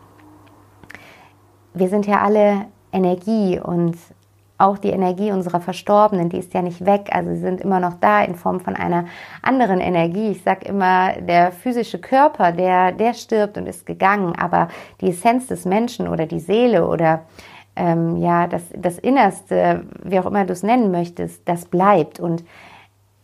wir 1.74 1.88
sind 1.88 2.06
ja 2.06 2.22
alle 2.22 2.66
Energie 2.94 3.60
und 3.60 3.98
auch 4.58 4.78
die 4.78 4.92
Energie 4.92 5.32
unserer 5.32 5.60
Verstorbenen, 5.60 6.30
die 6.30 6.38
ist 6.38 6.54
ja 6.54 6.62
nicht 6.62 6.86
weg, 6.86 7.10
also 7.12 7.32
sie 7.32 7.42
sind 7.42 7.60
immer 7.60 7.80
noch 7.80 7.96
da 8.00 8.24
in 8.24 8.36
Form 8.36 8.60
von 8.60 8.76
einer 8.76 9.06
anderen 9.42 9.80
Energie. 9.80 10.30
Ich 10.30 10.44
sage 10.44 10.68
immer, 10.68 11.14
der 11.14 11.52
physische 11.52 12.00
Körper, 12.00 12.52
der, 12.52 12.92
der 12.92 13.14
stirbt 13.14 13.58
und 13.58 13.68
ist 13.68 13.86
gegangen, 13.86 14.36
aber 14.38 14.70
die 15.02 15.10
Essenz 15.10 15.48
des 15.48 15.66
Menschen 15.66 16.08
oder 16.08 16.28
die 16.28 16.40
Seele 16.40 16.88
oder 16.88 17.22
ähm, 17.76 18.18
ja, 18.18 18.48
das, 18.48 18.62
das 18.76 19.00
Innerste, 19.00 19.86
wie 20.04 20.20
auch 20.20 20.28
immer 20.28 20.46
du 20.46 20.54
es 20.54 20.64
nennen 20.64 20.92
möchtest, 20.92 21.48
das 21.48 21.66
bleibt. 21.66 22.20
Und 22.20 22.44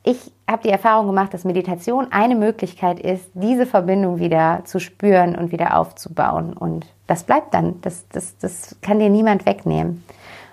ich 0.09 0.31
habe 0.49 0.63
die 0.63 0.69
Erfahrung 0.69 1.05
gemacht, 1.05 1.33
dass 1.33 1.45
Meditation 1.45 2.07
eine 2.11 2.35
Möglichkeit 2.35 2.99
ist, 2.99 3.29
diese 3.35 3.67
Verbindung 3.67 4.17
wieder 4.17 4.61
zu 4.65 4.79
spüren 4.79 5.35
und 5.35 5.51
wieder 5.51 5.77
aufzubauen. 5.77 6.53
Und 6.53 6.87
das 7.05 7.23
bleibt 7.23 7.53
dann. 7.53 7.79
Das, 7.81 8.07
das, 8.09 8.37
das 8.39 8.75
kann 8.81 8.97
dir 8.97 9.09
niemand 9.09 9.45
wegnehmen. 9.45 10.03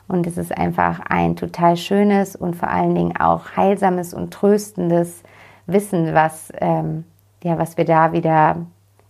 Und 0.08 0.26
es 0.26 0.36
ist 0.36 0.56
einfach 0.56 1.00
ein 1.08 1.36
total 1.36 1.76
schönes 1.78 2.36
und 2.36 2.54
vor 2.54 2.68
allen 2.68 2.94
Dingen 2.94 3.16
auch 3.16 3.56
heilsames 3.56 4.12
und 4.12 4.30
tröstendes 4.32 5.22
Wissen, 5.66 6.14
was, 6.14 6.52
ähm, 6.60 7.04
ja, 7.42 7.58
was 7.58 7.78
wir 7.78 7.86
da 7.86 8.12
wieder 8.12 8.58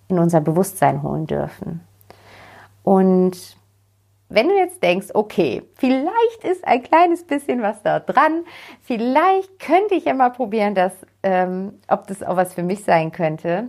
in 0.08 0.18
unser 0.18 0.40
Bewusstsein 0.40 1.02
holen 1.02 1.26
dürfen. 1.26 1.80
Und 2.84 3.56
wenn 4.28 4.48
du 4.48 4.56
jetzt 4.56 4.82
denkst, 4.82 5.08
okay, 5.14 5.62
vielleicht 5.74 6.44
ist 6.44 6.66
ein 6.66 6.82
kleines 6.82 7.24
bisschen 7.24 7.62
was 7.62 7.82
da 7.82 8.00
dran, 8.00 8.44
vielleicht 8.82 9.58
könnte 9.58 9.94
ich 9.94 10.04
ja 10.04 10.14
mal 10.14 10.30
probieren, 10.30 10.74
dass, 10.74 10.92
ähm, 11.22 11.74
ob 11.88 12.06
das 12.06 12.22
auch 12.22 12.36
was 12.36 12.54
für 12.54 12.62
mich 12.62 12.82
sein 12.84 13.12
könnte, 13.12 13.68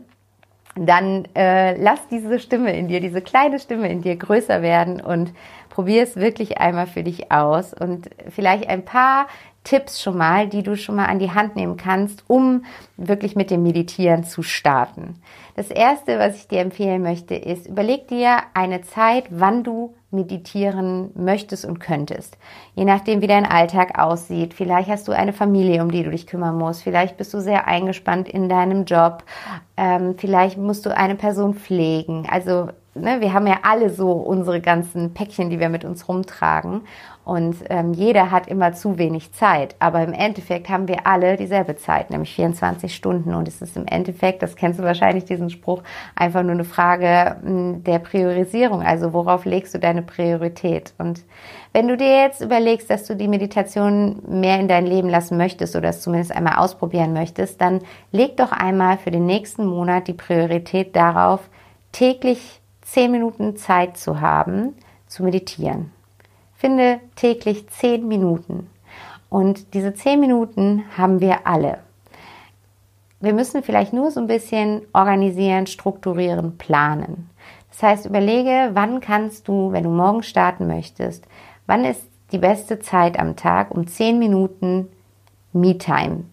dann 0.75 1.27
äh, 1.35 1.75
lass 1.81 2.07
diese 2.09 2.39
Stimme 2.39 2.75
in 2.77 2.87
dir, 2.87 2.99
diese 2.99 3.21
kleine 3.21 3.59
Stimme 3.59 3.89
in 3.89 4.01
dir 4.01 4.15
größer 4.15 4.61
werden 4.61 5.01
und 5.01 5.33
probier 5.69 6.03
es 6.03 6.15
wirklich 6.15 6.59
einmal 6.59 6.87
für 6.87 7.03
dich 7.03 7.31
aus 7.31 7.73
und 7.73 8.09
vielleicht 8.29 8.69
ein 8.69 8.85
paar 8.85 9.27
Tipps 9.63 10.01
schon 10.01 10.17
mal, 10.17 10.47
die 10.47 10.63
du 10.63 10.77
schon 10.77 10.95
mal 10.95 11.07
an 11.07 11.19
die 11.19 11.31
Hand 11.31 11.55
nehmen 11.55 11.75
kannst, 11.75 12.23
um 12.27 12.63
wirklich 12.95 13.35
mit 13.35 13.51
dem 13.51 13.63
Meditieren 13.63 14.23
zu 14.23 14.41
starten. 14.41 15.21
Das 15.55 15.69
erste, 15.69 16.19
was 16.19 16.37
ich 16.37 16.47
dir 16.47 16.61
empfehlen 16.61 17.01
möchte, 17.01 17.35
ist, 17.35 17.67
überleg 17.67 18.07
dir 18.07 18.37
eine 18.53 18.81
Zeit, 18.83 19.25
wann 19.29 19.63
du 19.63 19.93
meditieren 20.09 21.11
möchtest 21.15 21.65
und 21.65 21.79
könntest. 21.79 22.37
Je 22.75 22.85
nachdem, 22.85 23.21
wie 23.21 23.27
dein 23.27 23.45
Alltag 23.45 23.99
aussieht. 23.99 24.53
Vielleicht 24.53 24.89
hast 24.89 25.07
du 25.07 25.11
eine 25.11 25.33
Familie, 25.33 25.81
um 25.81 25.91
die 25.91 26.03
du 26.03 26.11
dich 26.11 26.27
kümmern 26.27 26.57
musst. 26.57 26.83
Vielleicht 26.83 27.17
bist 27.17 27.33
du 27.33 27.41
sehr 27.41 27.67
eingespannt 27.67 28.29
in 28.29 28.47
deinem 28.47 28.85
Job. 28.85 29.23
Ähm, 29.75 30.15
vielleicht 30.17 30.57
musst 30.57 30.85
du 30.85 30.95
eine 30.95 31.15
Person 31.15 31.55
pflegen. 31.55 32.25
Also 32.31 32.69
ne, 32.95 33.21
wir 33.21 33.33
haben 33.33 33.47
ja 33.47 33.59
alle 33.63 33.89
so 33.89 34.11
unsere 34.11 34.61
ganzen 34.61 35.13
Päckchen, 35.13 35.49
die 35.49 35.59
wir 35.59 35.69
mit 35.69 35.85
uns 35.85 36.07
rumtragen. 36.07 36.81
Und 37.27 37.57
ähm, 37.69 37.91
jeder 37.91 38.31
hat 38.31 38.47
immer 38.47 38.71
zu 38.71 38.97
wenig 38.97 39.33
Zeit. 39.33 39.75
Aber 39.79 40.01
im 40.01 40.13
Endeffekt 40.13 40.69
haben 40.69 40.87
wir 40.87 41.05
alle 41.05 41.35
dieselbe 41.35 41.75
Zeit, 41.75 42.09
nämlich 42.09 42.33
24 42.33 42.95
Stunden. 42.95 43.33
Und 43.33 43.49
es 43.49 43.61
ist 43.61 43.75
im 43.75 43.85
Endeffekt, 43.85 44.41
das 44.41 44.55
kennst 44.55 44.79
du 44.79 44.83
wahrscheinlich, 44.83 45.25
diesen 45.25 45.49
Spruch, 45.49 45.83
einfach 46.15 46.41
nur 46.41 46.53
eine 46.53 46.63
Frage 46.63 47.35
mh, 47.43 47.49
hm, 47.49 47.83
der 47.83 47.99
Priorisierung. 47.99 48.81
Also 48.81 49.11
worauf 49.11 49.43
legst 49.43 49.73
du 49.73 49.79
deine 49.79 50.03
Priorität? 50.03 50.93
Und 50.99 51.25
wenn 51.73 51.89
du 51.89 51.97
dir 51.97 52.21
jetzt 52.21 52.39
überlegst, 52.39 52.89
dass 52.89 53.03
du 53.03 53.13
die 53.13 53.27
Meditation 53.27 54.21
mehr 54.25 54.61
in 54.61 54.69
dein 54.69 54.85
Leben 54.85 55.09
lassen 55.09 55.35
möchtest 55.35 55.75
oder 55.75 55.89
es 55.89 56.01
zumindest 56.01 56.31
einmal 56.33 56.55
ausprobieren 56.59 57.11
möchtest, 57.11 57.59
dann 57.59 57.81
leg 58.13 58.37
doch 58.37 58.53
einmal 58.53 58.97
für 58.99 59.11
den 59.11 59.25
nächsten 59.25 59.65
Monat 59.65 60.07
die 60.07 60.13
Priorität 60.13 60.95
darauf, 60.95 61.41
täglich 61.91 62.61
10 62.83 63.11
Minuten 63.11 63.57
Zeit 63.57 63.97
zu 63.97 64.21
haben, 64.21 64.75
zu 65.07 65.23
meditieren. 65.23 65.91
Finde 66.57 66.99
täglich 67.15 67.69
zehn 67.69 68.07
Minuten. 68.07 68.69
Und 69.29 69.73
diese 69.73 69.93
zehn 69.93 70.19
Minuten 70.19 70.83
haben 70.97 71.21
wir 71.21 71.45
alle. 71.45 71.79
Wir 73.19 73.33
müssen 73.33 73.63
vielleicht 73.63 73.93
nur 73.93 74.11
so 74.11 74.19
ein 74.19 74.27
bisschen 74.27 74.81
organisieren, 74.93 75.67
strukturieren, 75.67 76.57
planen. 76.57 77.29
Das 77.69 77.83
heißt, 77.83 78.05
überlege, 78.07 78.71
wann 78.73 79.01
kannst 79.01 79.47
du, 79.47 79.71
wenn 79.71 79.83
du 79.83 79.89
morgen 79.89 80.23
starten 80.23 80.67
möchtest, 80.67 81.25
wann 81.67 81.85
ist 81.85 82.07
die 82.31 82.39
beste 82.39 82.79
Zeit 82.79 83.19
am 83.19 83.35
Tag, 83.35 83.71
um 83.71 83.87
zehn 83.87 84.17
Minuten 84.17 84.89
Me-Time 85.53 86.23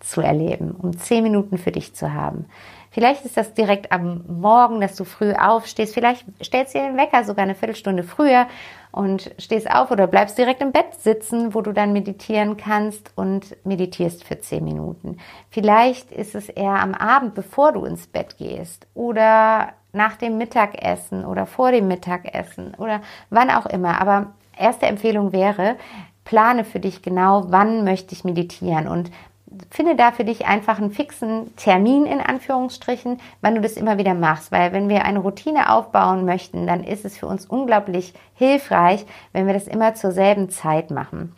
zu 0.00 0.22
erleben, 0.22 0.70
um 0.72 0.96
zehn 0.96 1.22
Minuten 1.22 1.58
für 1.58 1.72
dich 1.72 1.94
zu 1.94 2.14
haben. 2.14 2.46
Vielleicht 2.90 3.24
ist 3.24 3.36
das 3.36 3.54
direkt 3.54 3.92
am 3.92 4.24
Morgen, 4.26 4.80
dass 4.80 4.96
du 4.96 5.04
früh 5.04 5.32
aufstehst. 5.32 5.94
Vielleicht 5.94 6.26
stellst 6.42 6.74
du 6.74 6.78
dir 6.78 6.88
den 6.88 6.96
Wecker 6.96 7.22
sogar 7.24 7.44
eine 7.44 7.54
Viertelstunde 7.54 8.02
früher 8.02 8.46
und 8.90 9.30
stehst 9.38 9.70
auf 9.70 9.92
oder 9.92 10.08
bleibst 10.08 10.36
direkt 10.38 10.60
im 10.60 10.72
Bett 10.72 10.94
sitzen, 10.98 11.54
wo 11.54 11.60
du 11.60 11.72
dann 11.72 11.92
meditieren 11.92 12.56
kannst 12.56 13.12
und 13.14 13.56
meditierst 13.64 14.24
für 14.24 14.40
zehn 14.40 14.64
Minuten. 14.64 15.18
Vielleicht 15.50 16.10
ist 16.10 16.34
es 16.34 16.48
eher 16.48 16.80
am 16.80 16.94
Abend, 16.94 17.34
bevor 17.34 17.72
du 17.72 17.84
ins 17.84 18.08
Bett 18.08 18.36
gehst 18.38 18.88
oder 18.94 19.68
nach 19.92 20.16
dem 20.16 20.36
Mittagessen 20.38 21.24
oder 21.24 21.46
vor 21.46 21.70
dem 21.70 21.86
Mittagessen 21.86 22.74
oder 22.76 23.02
wann 23.30 23.50
auch 23.50 23.66
immer. 23.66 24.00
Aber 24.00 24.32
erste 24.56 24.86
Empfehlung 24.86 25.32
wäre, 25.32 25.76
plane 26.24 26.64
für 26.64 26.80
dich 26.80 27.02
genau, 27.02 27.44
wann 27.48 27.84
möchte 27.84 28.14
ich 28.14 28.24
meditieren 28.24 28.88
und 28.88 29.10
finde 29.70 29.96
da 29.96 30.12
für 30.12 30.24
dich 30.24 30.46
einfach 30.46 30.78
einen 30.78 30.92
fixen 30.92 31.54
Termin 31.56 32.06
in 32.06 32.20
Anführungsstrichen, 32.20 33.20
wann 33.40 33.54
du 33.54 33.60
das 33.60 33.72
immer 33.72 33.98
wieder 33.98 34.14
machst. 34.14 34.52
Weil 34.52 34.72
wenn 34.72 34.88
wir 34.88 35.04
eine 35.04 35.18
Routine 35.18 35.72
aufbauen 35.72 36.24
möchten, 36.24 36.66
dann 36.66 36.84
ist 36.84 37.04
es 37.04 37.18
für 37.18 37.26
uns 37.26 37.46
unglaublich 37.46 38.14
hilfreich, 38.34 39.04
wenn 39.32 39.46
wir 39.46 39.54
das 39.54 39.66
immer 39.66 39.94
zur 39.94 40.12
selben 40.12 40.50
Zeit 40.50 40.90
machen. 40.90 41.34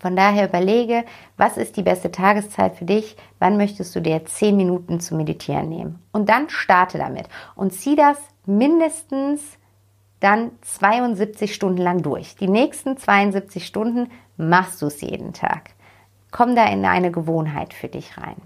Von 0.00 0.16
daher 0.16 0.48
überlege, 0.48 1.04
was 1.36 1.58
ist 1.58 1.76
die 1.76 1.82
beste 1.82 2.10
Tageszeit 2.10 2.76
für 2.76 2.86
dich? 2.86 3.16
Wann 3.38 3.58
möchtest 3.58 3.94
du 3.94 4.00
dir 4.00 4.24
zehn 4.24 4.56
Minuten 4.56 4.98
zu 4.98 5.14
meditieren 5.14 5.68
nehmen? 5.68 6.02
Und 6.10 6.30
dann 6.30 6.48
starte 6.48 6.96
damit 6.96 7.28
und 7.54 7.72
zieh 7.74 7.96
das 7.96 8.16
mindestens 8.46 9.42
dann 10.20 10.52
72 10.62 11.54
Stunden 11.54 11.82
lang 11.82 12.02
durch. 12.02 12.36
Die 12.36 12.48
nächsten 12.48 12.96
72 12.96 13.66
Stunden 13.66 14.10
machst 14.36 14.80
du 14.80 14.86
es 14.86 15.00
jeden 15.02 15.34
Tag. 15.34 15.70
Komm 16.30 16.54
da 16.54 16.66
in 16.66 16.84
eine 16.84 17.10
Gewohnheit 17.10 17.74
für 17.74 17.88
dich 17.88 18.16
rein. 18.18 18.36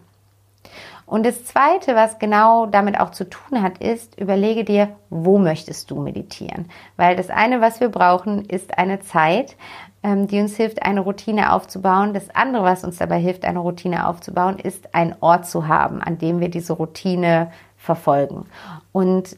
Und 1.07 1.27
das 1.27 1.44
Zweite, 1.44 1.94
was 1.94 2.18
genau 2.18 2.66
damit 2.66 2.99
auch 2.99 3.11
zu 3.11 3.29
tun 3.29 3.62
hat, 3.62 3.79
ist, 3.79 4.18
überlege 4.18 4.64
dir, 4.64 4.88
wo 5.11 5.38
möchtest 5.38 5.90
du 5.90 6.01
meditieren? 6.01 6.70
Weil 6.97 7.14
das 7.14 7.29
eine, 7.29 7.61
was 7.61 7.81
wir 7.81 7.90
brauchen, 7.90 8.47
ist 8.47 8.79
eine 8.79 9.01
Zeit, 9.01 9.57
ähm, 10.03 10.27
die 10.27 10.40
uns 10.40 10.57
hilft, 10.57 10.83
eine 10.83 11.01
Routine 11.01 11.53
aufzubauen. 11.53 12.14
Das 12.14 12.35
andere, 12.35 12.64
was 12.64 12.85
uns 12.85 12.97
dabei 12.97 13.18
hilft, 13.18 13.44
eine 13.44 13.59
Routine 13.59 14.09
aufzubauen, 14.09 14.59
ist 14.59 14.94
ein 14.94 15.14
Ort 15.20 15.47
zu 15.47 15.68
haben, 15.68 16.01
an 16.01 16.16
dem 16.16 16.40
wir 16.40 16.49
diese 16.49 16.73
Routine 16.73 17.51
verfolgen. 17.77 18.47
Und 18.92 19.37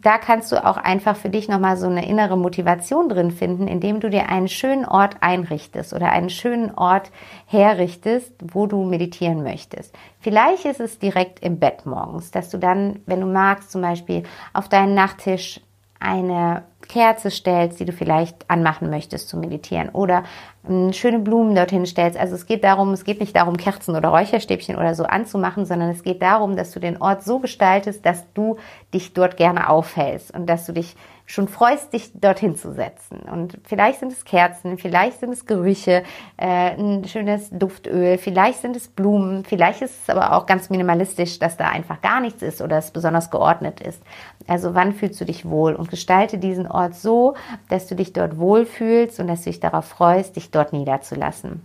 da 0.00 0.18
kannst 0.18 0.52
du 0.52 0.64
auch 0.64 0.76
einfach 0.76 1.16
für 1.16 1.28
dich 1.28 1.48
nochmal 1.48 1.76
so 1.76 1.86
eine 1.86 2.08
innere 2.08 2.38
Motivation 2.38 3.08
drin 3.08 3.32
finden, 3.32 3.66
indem 3.66 3.98
du 4.00 4.10
dir 4.10 4.28
einen 4.28 4.48
schönen 4.48 4.84
Ort 4.84 5.16
einrichtest 5.20 5.92
oder 5.92 6.10
einen 6.10 6.30
schönen 6.30 6.74
Ort 6.74 7.10
herrichtest, 7.46 8.32
wo 8.40 8.66
du 8.66 8.84
meditieren 8.84 9.42
möchtest. 9.42 9.94
Vielleicht 10.20 10.64
ist 10.66 10.80
es 10.80 10.98
direkt 10.98 11.40
im 11.40 11.58
Bett 11.58 11.84
morgens, 11.84 12.30
dass 12.30 12.50
du 12.50 12.58
dann, 12.58 13.00
wenn 13.06 13.20
du 13.20 13.26
magst, 13.26 13.72
zum 13.72 13.82
Beispiel 13.82 14.22
auf 14.52 14.68
deinen 14.68 14.94
Nachttisch 14.94 15.60
eine 16.00 16.64
Kerze 16.88 17.30
stellst, 17.30 17.80
die 17.80 17.84
du 17.84 17.92
vielleicht 17.92 18.48
anmachen 18.48 18.88
möchtest 18.88 19.28
zu 19.28 19.36
meditieren 19.36 19.90
oder 19.90 20.24
ähm, 20.68 20.92
schöne 20.92 21.18
Blumen 21.18 21.54
dorthin 21.54 21.86
stellst. 21.86 22.18
Also 22.18 22.34
es 22.34 22.46
geht 22.46 22.64
darum, 22.64 22.92
es 22.92 23.04
geht 23.04 23.20
nicht 23.20 23.36
darum, 23.36 23.56
Kerzen 23.56 23.94
oder 23.94 24.08
Räucherstäbchen 24.08 24.76
oder 24.76 24.94
so 24.94 25.04
anzumachen, 25.04 25.66
sondern 25.66 25.90
es 25.90 26.02
geht 26.02 26.22
darum, 26.22 26.56
dass 26.56 26.70
du 26.70 26.80
den 26.80 27.00
Ort 27.02 27.24
so 27.24 27.40
gestaltest, 27.40 28.06
dass 28.06 28.32
du 28.32 28.56
dich 28.94 29.12
dort 29.12 29.36
gerne 29.36 29.68
aufhältst 29.68 30.34
und 30.34 30.46
dass 30.46 30.66
du 30.66 30.72
dich 30.72 30.96
schon 31.28 31.46
freust, 31.46 31.92
dich 31.92 32.10
dorthin 32.14 32.56
zu 32.56 32.72
setzen. 32.72 33.18
Und 33.30 33.58
vielleicht 33.64 34.00
sind 34.00 34.10
es 34.12 34.24
Kerzen, 34.24 34.78
vielleicht 34.78 35.20
sind 35.20 35.30
es 35.30 35.44
Gerüche, 35.44 36.02
äh, 36.38 36.70
ein 36.74 37.04
schönes 37.04 37.50
Duftöl, 37.50 38.16
vielleicht 38.16 38.62
sind 38.62 38.74
es 38.74 38.88
Blumen, 38.88 39.44
vielleicht 39.44 39.82
ist 39.82 40.02
es 40.02 40.10
aber 40.10 40.32
auch 40.32 40.46
ganz 40.46 40.70
minimalistisch, 40.70 41.38
dass 41.38 41.58
da 41.58 41.68
einfach 41.68 42.00
gar 42.00 42.20
nichts 42.20 42.40
ist 42.40 42.62
oder 42.62 42.78
es 42.78 42.90
besonders 42.90 43.30
geordnet 43.30 43.82
ist. 43.82 44.02
Also 44.46 44.74
wann 44.74 44.94
fühlst 44.94 45.20
du 45.20 45.26
dich 45.26 45.44
wohl 45.44 45.74
und 45.74 45.90
gestalte 45.90 46.38
diesen 46.38 46.66
Ort 46.66 46.94
so, 46.94 47.34
dass 47.68 47.86
du 47.86 47.94
dich 47.94 48.14
dort 48.14 48.38
wohlfühlst 48.38 49.20
und 49.20 49.26
dass 49.26 49.44
du 49.44 49.50
dich 49.50 49.60
darauf 49.60 49.84
freust, 49.84 50.36
dich 50.36 50.50
dort 50.50 50.72
niederzulassen. 50.72 51.62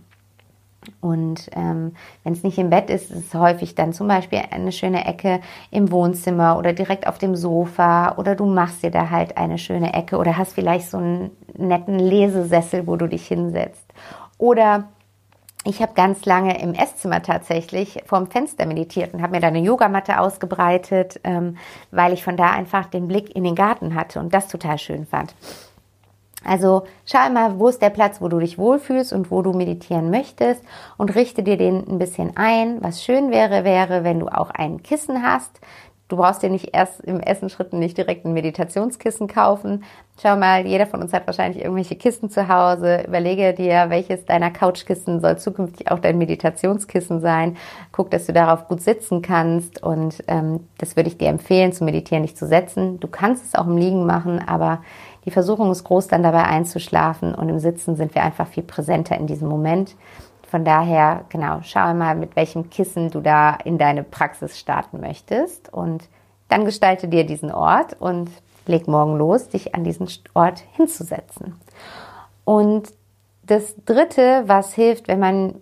Und 1.00 1.50
ähm, 1.52 1.94
wenn 2.22 2.32
es 2.32 2.42
nicht 2.42 2.58
im 2.58 2.70
Bett 2.70 2.90
ist, 2.90 3.10
ist 3.10 3.26
es 3.26 3.34
häufig 3.34 3.74
dann 3.74 3.92
zum 3.92 4.08
Beispiel 4.08 4.40
eine 4.50 4.72
schöne 4.72 5.06
Ecke 5.06 5.40
im 5.70 5.90
Wohnzimmer 5.90 6.58
oder 6.58 6.72
direkt 6.72 7.06
auf 7.06 7.18
dem 7.18 7.36
Sofa 7.36 8.16
oder 8.16 8.34
du 8.34 8.46
machst 8.46 8.82
dir 8.82 8.90
da 8.90 9.10
halt 9.10 9.36
eine 9.36 9.58
schöne 9.58 9.94
Ecke 9.94 10.16
oder 10.16 10.36
hast 10.36 10.54
vielleicht 10.54 10.90
so 10.90 10.98
einen 10.98 11.30
netten 11.56 11.98
Lesesessel, 11.98 12.86
wo 12.86 12.96
du 12.96 13.06
dich 13.06 13.26
hinsetzt. 13.26 13.86
Oder 14.38 14.88
ich 15.66 15.80
habe 15.80 15.94
ganz 15.94 16.26
lange 16.26 16.60
im 16.60 16.74
Esszimmer 16.74 17.22
tatsächlich 17.22 18.02
vorm 18.06 18.26
Fenster 18.26 18.66
meditiert 18.66 19.14
und 19.14 19.22
habe 19.22 19.32
mir 19.32 19.40
da 19.40 19.48
eine 19.48 19.60
Yogamatte 19.60 20.20
ausgebreitet, 20.20 21.20
ähm, 21.24 21.56
weil 21.90 22.12
ich 22.12 22.22
von 22.22 22.36
da 22.36 22.50
einfach 22.50 22.86
den 22.86 23.08
Blick 23.08 23.34
in 23.34 23.44
den 23.44 23.54
Garten 23.54 23.94
hatte 23.94 24.20
und 24.20 24.34
das 24.34 24.48
total 24.48 24.78
schön 24.78 25.06
fand. 25.06 25.34
Also 26.44 26.84
schau 27.06 27.30
mal, 27.30 27.58
wo 27.58 27.68
ist 27.68 27.82
der 27.82 27.90
Platz, 27.90 28.20
wo 28.20 28.28
du 28.28 28.38
dich 28.38 28.58
wohlfühlst 28.58 29.12
und 29.12 29.30
wo 29.30 29.42
du 29.42 29.52
meditieren 29.52 30.10
möchtest 30.10 30.62
und 30.96 31.14
richte 31.14 31.42
dir 31.42 31.56
den 31.56 31.86
ein 31.88 31.98
bisschen 31.98 32.36
ein. 32.36 32.82
Was 32.82 33.02
schön 33.02 33.30
wäre, 33.30 33.64
wäre, 33.64 34.04
wenn 34.04 34.20
du 34.20 34.28
auch 34.28 34.50
ein 34.50 34.82
Kissen 34.82 35.22
hast. 35.22 35.60
Du 36.08 36.18
brauchst 36.18 36.42
dir 36.42 36.50
nicht 36.50 36.68
erst 36.74 37.00
im 37.00 37.18
ersten 37.18 37.48
Schritt 37.48 37.72
nicht 37.72 37.96
direkt 37.96 38.26
ein 38.26 38.34
Meditationskissen 38.34 39.26
kaufen. 39.26 39.84
Schau 40.20 40.36
mal, 40.36 40.66
jeder 40.66 40.86
von 40.86 41.00
uns 41.00 41.14
hat 41.14 41.26
wahrscheinlich 41.26 41.62
irgendwelche 41.62 41.96
Kissen 41.96 42.28
zu 42.28 42.46
Hause. 42.46 43.04
Überlege 43.08 43.54
dir, 43.54 43.86
welches 43.88 44.26
deiner 44.26 44.50
Couchkissen 44.50 45.20
soll 45.20 45.38
zukünftig 45.38 45.90
auch 45.90 45.98
dein 45.98 46.18
Meditationskissen 46.18 47.20
sein. 47.20 47.56
Guck, 47.90 48.10
dass 48.10 48.26
du 48.26 48.34
darauf 48.34 48.68
gut 48.68 48.82
sitzen 48.82 49.22
kannst 49.22 49.82
und 49.82 50.22
ähm, 50.28 50.68
das 50.76 50.94
würde 50.94 51.08
ich 51.08 51.16
dir 51.16 51.28
empfehlen, 51.28 51.72
zu 51.72 51.84
meditieren, 51.84 52.22
nicht 52.22 52.36
zu 52.36 52.46
setzen. 52.46 53.00
Du 53.00 53.08
kannst 53.08 53.42
es 53.44 53.54
auch 53.54 53.66
im 53.66 53.78
Liegen 53.78 54.04
machen, 54.04 54.40
aber 54.46 54.82
die 55.24 55.30
Versuchung 55.30 55.70
ist 55.70 55.84
groß, 55.84 56.08
dann 56.08 56.22
dabei 56.22 56.44
einzuschlafen 56.44 57.34
und 57.34 57.48
im 57.48 57.58
Sitzen 57.58 57.96
sind 57.96 58.14
wir 58.14 58.22
einfach 58.22 58.46
viel 58.46 58.62
präsenter 58.62 59.16
in 59.16 59.26
diesem 59.26 59.48
Moment. 59.48 59.96
Von 60.48 60.64
daher, 60.64 61.24
genau, 61.30 61.60
schau 61.62 61.94
mal, 61.94 62.14
mit 62.14 62.36
welchem 62.36 62.70
Kissen 62.70 63.10
du 63.10 63.20
da 63.20 63.56
in 63.64 63.78
deine 63.78 64.04
Praxis 64.04 64.58
starten 64.58 65.00
möchtest 65.00 65.72
und 65.72 66.08
dann 66.48 66.64
gestalte 66.64 67.08
dir 67.08 67.24
diesen 67.24 67.50
Ort 67.50 67.96
und 67.98 68.30
leg 68.66 68.86
morgen 68.86 69.16
los, 69.16 69.48
dich 69.48 69.74
an 69.74 69.84
diesen 69.84 70.08
Ort 70.34 70.62
hinzusetzen. 70.76 71.58
Und 72.44 72.92
das 73.42 73.74
Dritte, 73.84 74.44
was 74.46 74.74
hilft, 74.74 75.08
wenn 75.08 75.18
man 75.18 75.54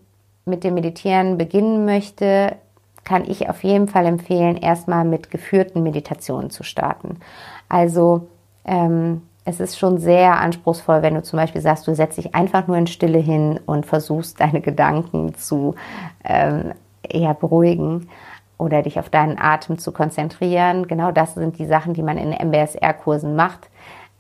mit 0.45 0.65
dem 0.65 0.75
Meditieren 0.75 1.39
beginnen 1.39 1.85
möchte, 1.85 2.57
kann 3.05 3.25
ich 3.29 3.49
auf 3.49 3.65
jeden 3.65 3.89
Fall 3.89 4.07
empfehlen, 4.07 4.57
erstmal 4.57 5.05
mit 5.05 5.31
geführten 5.31 5.83
Meditationen 5.83 6.51
zu 6.51 6.63
starten. 6.63 7.19
Also 7.69 8.29
ähm, 8.65 9.23
es 9.45 9.61
ist 9.61 9.79
schon 9.79 9.99
sehr 9.99 10.39
anspruchsvoll, 10.41 11.03
wenn 11.03 11.15
du 11.15 11.23
zum 11.23 11.39
Beispiel 11.39 11.61
sagst, 11.61 11.87
du 11.87 11.95
setzt 11.95 12.19
dich 12.19 12.35
einfach 12.35 12.67
nur 12.67 12.77
in 12.77 12.87
Stille 12.87 13.19
hin 13.19 13.59
und 13.67 13.87
versuchst 13.87 14.41
deine 14.41 14.61
Gedanken 14.61 15.35
zu 15.35 15.75
ähm, 16.25 16.73
eher 17.03 17.35
beruhigen 17.35 18.09
oder 18.59 18.83
dich 18.83 18.99
auf 19.01 19.11
deinen 19.11 19.39
Atem 19.39 19.79
zu 19.79 19.93
konzentrieren. 19.93 20.87
Genau 20.87 21.11
das 21.11 21.35
sind 21.35 21.59
die 21.59 21.67
Sachen, 21.67 21.95
die 21.95 22.03
man 22.03 22.19
in 22.19 22.31
MBSR-Kursen 22.31 23.35
macht. 23.35 23.69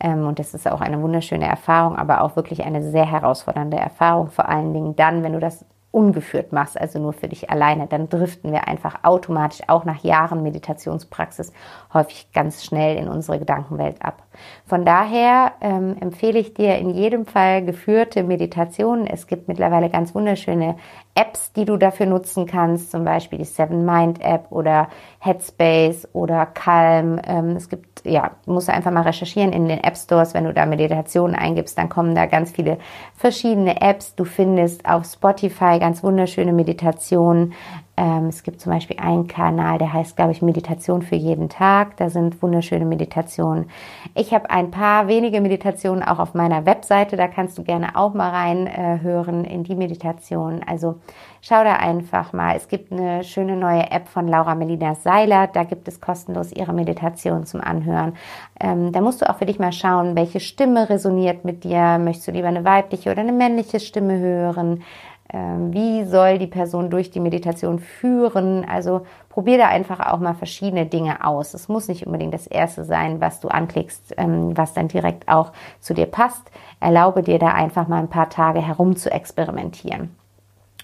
Ähm, 0.00 0.26
und 0.26 0.40
das 0.40 0.54
ist 0.54 0.68
auch 0.68 0.80
eine 0.80 1.00
wunderschöne 1.00 1.46
Erfahrung, 1.46 1.96
aber 1.96 2.22
auch 2.22 2.34
wirklich 2.34 2.64
eine 2.64 2.82
sehr 2.82 3.06
herausfordernde 3.06 3.76
Erfahrung. 3.76 4.30
Vor 4.30 4.48
allen 4.48 4.74
Dingen 4.74 4.96
dann, 4.96 5.22
wenn 5.22 5.34
du 5.34 5.40
das 5.40 5.64
ungeführt 5.92 6.52
machst, 6.52 6.80
also 6.80 6.98
nur 6.98 7.12
für 7.12 7.28
dich 7.28 7.50
alleine, 7.50 7.86
dann 7.86 8.08
driften 8.08 8.50
wir 8.50 8.66
einfach 8.66 9.04
automatisch 9.04 9.60
auch 9.68 9.84
nach 9.84 10.02
Jahren 10.02 10.42
Meditationspraxis 10.42 11.52
häufig 11.92 12.32
ganz 12.32 12.64
schnell 12.64 12.96
in 12.96 13.08
unsere 13.08 13.38
Gedankenwelt 13.38 14.02
ab. 14.02 14.21
Von 14.66 14.84
daher 14.84 15.52
ähm, 15.60 15.96
empfehle 16.00 16.38
ich 16.38 16.54
dir 16.54 16.76
in 16.78 16.90
jedem 16.90 17.26
Fall 17.26 17.64
geführte 17.64 18.22
Meditationen. 18.22 19.06
Es 19.06 19.26
gibt 19.26 19.48
mittlerweile 19.48 19.90
ganz 19.90 20.14
wunderschöne 20.14 20.76
Apps, 21.14 21.52
die 21.52 21.66
du 21.66 21.76
dafür 21.76 22.06
nutzen 22.06 22.46
kannst, 22.46 22.90
zum 22.90 23.04
Beispiel 23.04 23.38
die 23.38 23.44
Seven 23.44 23.84
Mind 23.84 24.22
App 24.22 24.46
oder 24.50 24.88
Headspace 25.18 26.08
oder 26.14 26.46
Calm. 26.46 27.20
Ähm, 27.26 27.56
es 27.56 27.68
gibt, 27.68 28.04
ja, 28.04 28.30
musst 28.46 28.68
du 28.68 28.72
einfach 28.72 28.90
mal 28.90 29.02
recherchieren 29.02 29.52
in 29.52 29.68
den 29.68 29.84
App 29.84 29.96
Stores, 29.96 30.32
wenn 30.32 30.44
du 30.44 30.54
da 30.54 30.64
Meditationen 30.64 31.36
eingibst, 31.36 31.76
dann 31.76 31.88
kommen 31.88 32.14
da 32.14 32.26
ganz 32.26 32.50
viele 32.52 32.78
verschiedene 33.14 33.80
Apps. 33.82 34.14
Du 34.14 34.24
findest 34.24 34.86
auf 34.86 35.04
Spotify 35.04 35.78
ganz 35.78 36.02
wunderschöne 36.02 36.52
Meditationen. 36.52 37.52
Ähm, 37.94 38.26
es 38.28 38.42
gibt 38.42 38.60
zum 38.60 38.72
Beispiel 38.72 38.98
einen 38.98 39.26
Kanal, 39.26 39.76
der 39.76 39.92
heißt, 39.92 40.16
glaube 40.16 40.32
ich, 40.32 40.40
Meditation 40.40 41.02
für 41.02 41.14
jeden 41.14 41.50
Tag. 41.50 41.96
Da 41.98 42.08
sind 42.08 42.42
wunderschöne 42.42 42.86
Meditationen. 42.86 43.66
Ich 44.14 44.32
habe 44.32 44.48
ein 44.48 44.70
paar 44.70 45.08
wenige 45.08 45.42
Meditationen 45.42 46.02
auch 46.02 46.18
auf 46.18 46.32
meiner 46.32 46.64
Webseite. 46.64 47.16
Da 47.16 47.28
kannst 47.28 47.58
du 47.58 47.64
gerne 47.64 47.94
auch 47.94 48.14
mal 48.14 48.30
reinhören 48.30 49.44
äh, 49.44 49.52
in 49.52 49.64
die 49.64 49.74
Meditation. 49.74 50.62
Also 50.66 51.00
schau 51.42 51.62
da 51.64 51.76
einfach 51.76 52.32
mal. 52.32 52.56
Es 52.56 52.68
gibt 52.68 52.92
eine 52.92 53.24
schöne 53.24 53.56
neue 53.56 53.90
App 53.90 54.08
von 54.08 54.26
Laura 54.26 54.54
Melina 54.54 54.94
Seiler. 54.94 55.46
Da 55.46 55.64
gibt 55.64 55.86
es 55.86 56.00
kostenlos 56.00 56.50
ihre 56.50 56.72
Meditation 56.72 57.44
zum 57.44 57.60
Anhören. 57.60 58.14
Ähm, 58.58 58.92
da 58.92 59.02
musst 59.02 59.20
du 59.20 59.28
auch 59.28 59.36
für 59.36 59.46
dich 59.46 59.58
mal 59.58 59.72
schauen, 59.72 60.16
welche 60.16 60.40
Stimme 60.40 60.88
resoniert 60.88 61.44
mit 61.44 61.62
dir. 61.62 61.98
Möchtest 61.98 62.28
du 62.28 62.32
lieber 62.32 62.48
eine 62.48 62.64
weibliche 62.64 63.10
oder 63.10 63.20
eine 63.20 63.32
männliche 63.32 63.80
Stimme 63.80 64.18
hören? 64.18 64.82
Ähm, 65.32 65.72
wie 65.72 66.04
soll 66.04 66.38
die 66.38 66.46
Person 66.46 66.90
durch 66.90 67.10
die 67.10 67.20
Meditation 67.20 67.78
führen? 67.78 68.66
Also 68.68 69.06
probier 69.30 69.56
da 69.58 69.68
einfach 69.68 70.00
auch 70.00 70.18
mal 70.18 70.34
verschiedene 70.34 70.84
Dinge 70.84 71.24
aus. 71.24 71.54
Es 71.54 71.68
muss 71.68 71.88
nicht 71.88 72.06
unbedingt 72.06 72.34
das 72.34 72.46
erste 72.46 72.84
sein, 72.84 73.20
was 73.20 73.40
du 73.40 73.48
anklickst, 73.48 74.14
ähm, 74.18 74.56
was 74.56 74.74
dann 74.74 74.88
direkt 74.88 75.28
auch 75.28 75.52
zu 75.80 75.94
dir 75.94 76.06
passt. 76.06 76.50
Erlaube 76.80 77.22
dir 77.22 77.38
da 77.38 77.48
einfach 77.48 77.88
mal 77.88 77.98
ein 77.98 78.10
paar 78.10 78.28
Tage 78.28 78.60
herum 78.60 78.94
zu 78.96 79.10
experimentieren. 79.10 80.14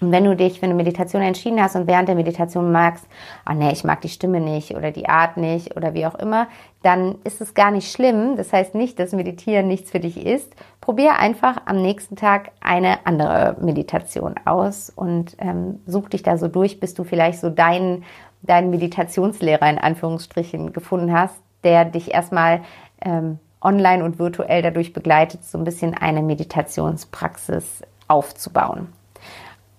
Und 0.01 0.11
wenn 0.11 0.23
du 0.23 0.35
dich 0.35 0.59
für 0.59 0.65
eine 0.65 0.75
Meditation 0.75 1.21
entschieden 1.21 1.61
hast 1.61 1.75
und 1.75 1.87
während 1.87 2.07
der 2.07 2.15
Meditation 2.15 2.71
magst, 2.71 3.05
oh 3.49 3.53
nee, 3.53 3.71
ich 3.71 3.83
mag 3.83 4.01
die 4.01 4.09
Stimme 4.09 4.39
nicht 4.39 4.75
oder 4.75 4.91
die 4.91 5.09
Art 5.09 5.37
nicht 5.37 5.75
oder 5.75 5.93
wie 5.93 6.05
auch 6.05 6.15
immer, 6.15 6.47
dann 6.83 7.15
ist 7.25 7.41
es 7.41 7.53
gar 7.53 7.71
nicht 7.71 7.91
schlimm. 7.91 8.37
Das 8.37 8.53
heißt 8.53 8.75
nicht, 8.75 8.97
dass 8.97 9.11
Meditieren 9.11 9.67
nichts 9.67 9.91
für 9.91 9.99
dich 9.99 10.25
ist. 10.25 10.55
Probier 10.89 11.19
einfach 11.19 11.57
am 11.65 11.83
nächsten 11.83 12.15
Tag 12.15 12.49
eine 12.61 13.05
andere 13.05 13.55
Meditation 13.61 14.33
aus 14.45 14.89
und 14.89 15.35
ähm, 15.37 15.81
such 15.85 16.09
dich 16.09 16.23
da 16.23 16.35
so 16.35 16.47
durch, 16.47 16.79
bis 16.79 16.95
du 16.95 17.03
vielleicht 17.03 17.39
so 17.39 17.51
deinen, 17.51 18.05
deinen 18.41 18.71
Meditationslehrer 18.71 19.69
in 19.69 19.77
Anführungsstrichen 19.77 20.73
gefunden 20.73 21.13
hast, 21.13 21.35
der 21.63 21.85
dich 21.85 22.11
erstmal 22.11 22.61
ähm, 23.01 23.37
online 23.61 24.03
und 24.03 24.17
virtuell 24.17 24.63
dadurch 24.63 24.91
begleitet, 24.91 25.43
so 25.43 25.59
ein 25.59 25.63
bisschen 25.63 25.93
eine 25.93 26.23
Meditationspraxis 26.23 27.83
aufzubauen. 28.07 28.87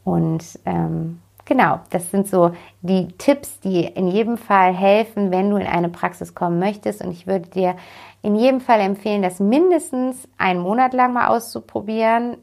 Und 0.04 0.60
ähm, 0.64 1.20
genau, 1.50 1.80
das 1.90 2.12
sind 2.12 2.28
so 2.28 2.52
die 2.80 3.08
Tipps, 3.18 3.58
die 3.58 3.84
in 3.84 4.06
jedem 4.06 4.38
Fall 4.38 4.72
helfen, 4.72 5.32
wenn 5.32 5.50
du 5.50 5.56
in 5.56 5.66
eine 5.66 5.88
Praxis 5.88 6.32
kommen 6.32 6.60
möchtest. 6.60 7.04
Und 7.04 7.10
ich 7.10 7.26
würde 7.26 7.50
dir 7.50 7.74
in 8.22 8.36
jedem 8.36 8.60
Fall 8.60 8.78
empfehlen, 8.78 9.20
das 9.20 9.40
mindestens 9.40 10.28
einen 10.38 10.60
Monat 10.60 10.94
lang 10.94 11.12
mal 11.12 11.26
auszuprobieren. 11.26 12.36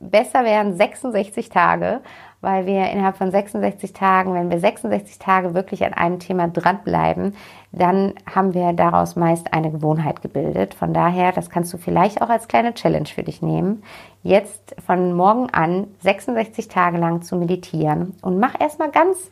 Besser 0.00 0.44
wären 0.44 0.74
66 0.74 1.48
Tage, 1.48 2.00
weil 2.40 2.66
wir 2.66 2.90
innerhalb 2.90 3.16
von 3.16 3.30
66 3.30 3.92
Tagen, 3.92 4.34
wenn 4.34 4.50
wir 4.50 4.58
66 4.58 5.18
Tage 5.18 5.54
wirklich 5.54 5.84
an 5.84 5.92
einem 5.92 6.18
Thema 6.18 6.48
dranbleiben, 6.48 7.36
dann 7.72 8.14
haben 8.32 8.54
wir 8.54 8.72
daraus 8.72 9.14
meist 9.14 9.52
eine 9.52 9.70
Gewohnheit 9.70 10.22
gebildet. 10.22 10.74
Von 10.74 10.94
daher, 10.94 11.32
das 11.32 11.50
kannst 11.50 11.72
du 11.72 11.78
vielleicht 11.78 12.22
auch 12.22 12.30
als 12.30 12.48
kleine 12.48 12.74
Challenge 12.74 13.06
für 13.06 13.22
dich 13.22 13.42
nehmen, 13.42 13.82
jetzt 14.22 14.74
von 14.84 15.12
morgen 15.12 15.50
an 15.50 15.86
66 16.00 16.68
Tage 16.68 16.98
lang 16.98 17.22
zu 17.22 17.36
meditieren 17.36 18.14
und 18.22 18.38
mach 18.38 18.58
erstmal 18.58 18.90
ganz 18.90 19.30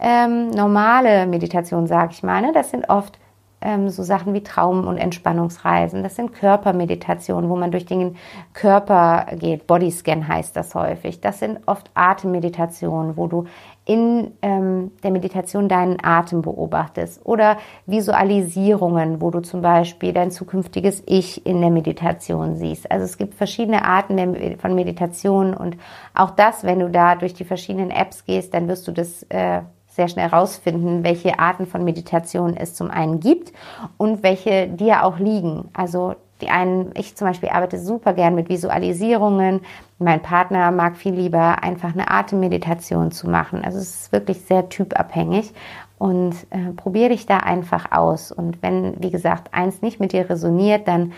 ähm, 0.00 0.50
normale 0.50 1.26
Meditation, 1.26 1.86
sage 1.86 2.12
ich 2.12 2.22
mal. 2.22 2.42
Ne? 2.42 2.52
Das 2.52 2.70
sind 2.70 2.88
oft 2.88 3.18
ähm, 3.62 3.88
so 3.88 4.02
Sachen 4.02 4.34
wie 4.34 4.42
Traum- 4.42 4.86
und 4.86 4.98
Entspannungsreisen. 4.98 6.02
Das 6.02 6.16
sind 6.16 6.32
Körpermeditationen, 6.32 7.48
wo 7.48 7.56
man 7.56 7.70
durch 7.70 7.86
den 7.86 8.16
Körper 8.52 9.26
geht. 9.36 9.66
Bodyscan 9.66 10.28
heißt 10.28 10.56
das 10.56 10.74
häufig. 10.74 11.20
Das 11.20 11.38
sind 11.38 11.60
oft 11.66 11.90
Atemmeditationen, 11.94 13.16
wo 13.16 13.26
du 13.26 13.46
in 13.84 14.32
ähm, 14.42 14.92
der 15.02 15.10
Meditation 15.10 15.68
deinen 15.68 15.98
Atem 16.04 16.42
beobachtest 16.42 17.24
oder 17.26 17.56
Visualisierungen, 17.86 19.20
wo 19.20 19.30
du 19.30 19.40
zum 19.40 19.60
Beispiel 19.60 20.12
dein 20.12 20.30
zukünftiges 20.30 21.02
Ich 21.06 21.44
in 21.46 21.60
der 21.60 21.70
Meditation 21.70 22.54
siehst. 22.54 22.90
Also 22.90 23.04
es 23.04 23.18
gibt 23.18 23.34
verschiedene 23.34 23.84
Arten 23.84 24.56
von 24.58 24.74
Meditation 24.76 25.54
und 25.54 25.76
auch 26.14 26.30
das, 26.30 26.62
wenn 26.62 26.78
du 26.78 26.90
da 26.90 27.16
durch 27.16 27.34
die 27.34 27.44
verschiedenen 27.44 27.90
Apps 27.90 28.24
gehst, 28.24 28.54
dann 28.54 28.68
wirst 28.68 28.86
du 28.86 28.92
das 28.92 29.24
äh, 29.24 29.62
sehr 29.94 30.08
schnell 30.08 30.28
rausfinden, 30.28 31.04
welche 31.04 31.38
Arten 31.38 31.66
von 31.66 31.84
Meditation 31.84 32.56
es 32.56 32.74
zum 32.74 32.90
einen 32.90 33.20
gibt 33.20 33.52
und 33.98 34.22
welche 34.22 34.68
dir 34.68 35.04
auch 35.04 35.18
liegen. 35.18 35.68
Also 35.74 36.14
die 36.40 36.48
einen, 36.48 36.90
ich 36.94 37.14
zum 37.14 37.28
Beispiel 37.28 37.50
arbeite 37.50 37.78
super 37.78 38.14
gern 38.14 38.34
mit 38.34 38.48
Visualisierungen. 38.48 39.60
Mein 39.98 40.20
Partner 40.20 40.72
mag 40.72 40.96
viel 40.96 41.14
lieber 41.14 41.62
einfach 41.62 41.92
eine 41.92 42.10
Atemmeditation 42.10 43.12
zu 43.12 43.30
machen. 43.30 43.64
Also 43.64 43.78
es 43.78 43.94
ist 43.94 44.12
wirklich 44.12 44.40
sehr 44.40 44.68
typabhängig 44.68 45.52
und 45.98 46.34
äh, 46.50 46.72
probiere 46.74 47.10
dich 47.10 47.26
da 47.26 47.36
einfach 47.36 47.92
aus. 47.92 48.32
Und 48.32 48.60
wenn, 48.60 49.00
wie 49.00 49.10
gesagt, 49.10 49.54
eins 49.54 49.82
nicht 49.82 50.00
mit 50.00 50.12
dir 50.12 50.28
resoniert, 50.28 50.88
dann 50.88 51.12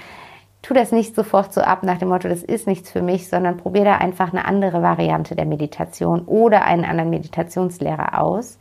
tu 0.65 0.73
das 0.73 0.93
nicht 0.93 1.15
sofort 1.15 1.53
so 1.53 1.61
ab 1.61 1.83
nach 1.83 1.99
dem 1.99 2.09
Motto, 2.09 2.27
das 2.27 2.43
ist 2.43 2.67
nichts 2.67 2.91
für 2.91 3.03
mich, 3.03 3.29
sondern 3.29 3.59
probier 3.59 3.85
da 3.85 3.97
einfach 3.97 4.33
eine 4.33 4.47
andere 4.47 4.83
Variante 4.83 5.37
der 5.37 5.45
Meditation 5.45 6.23
oder 6.23 6.65
einen 6.65 6.87
anderen 6.87 7.11
Meditationslehrer 7.11 8.19
aus 8.19 8.59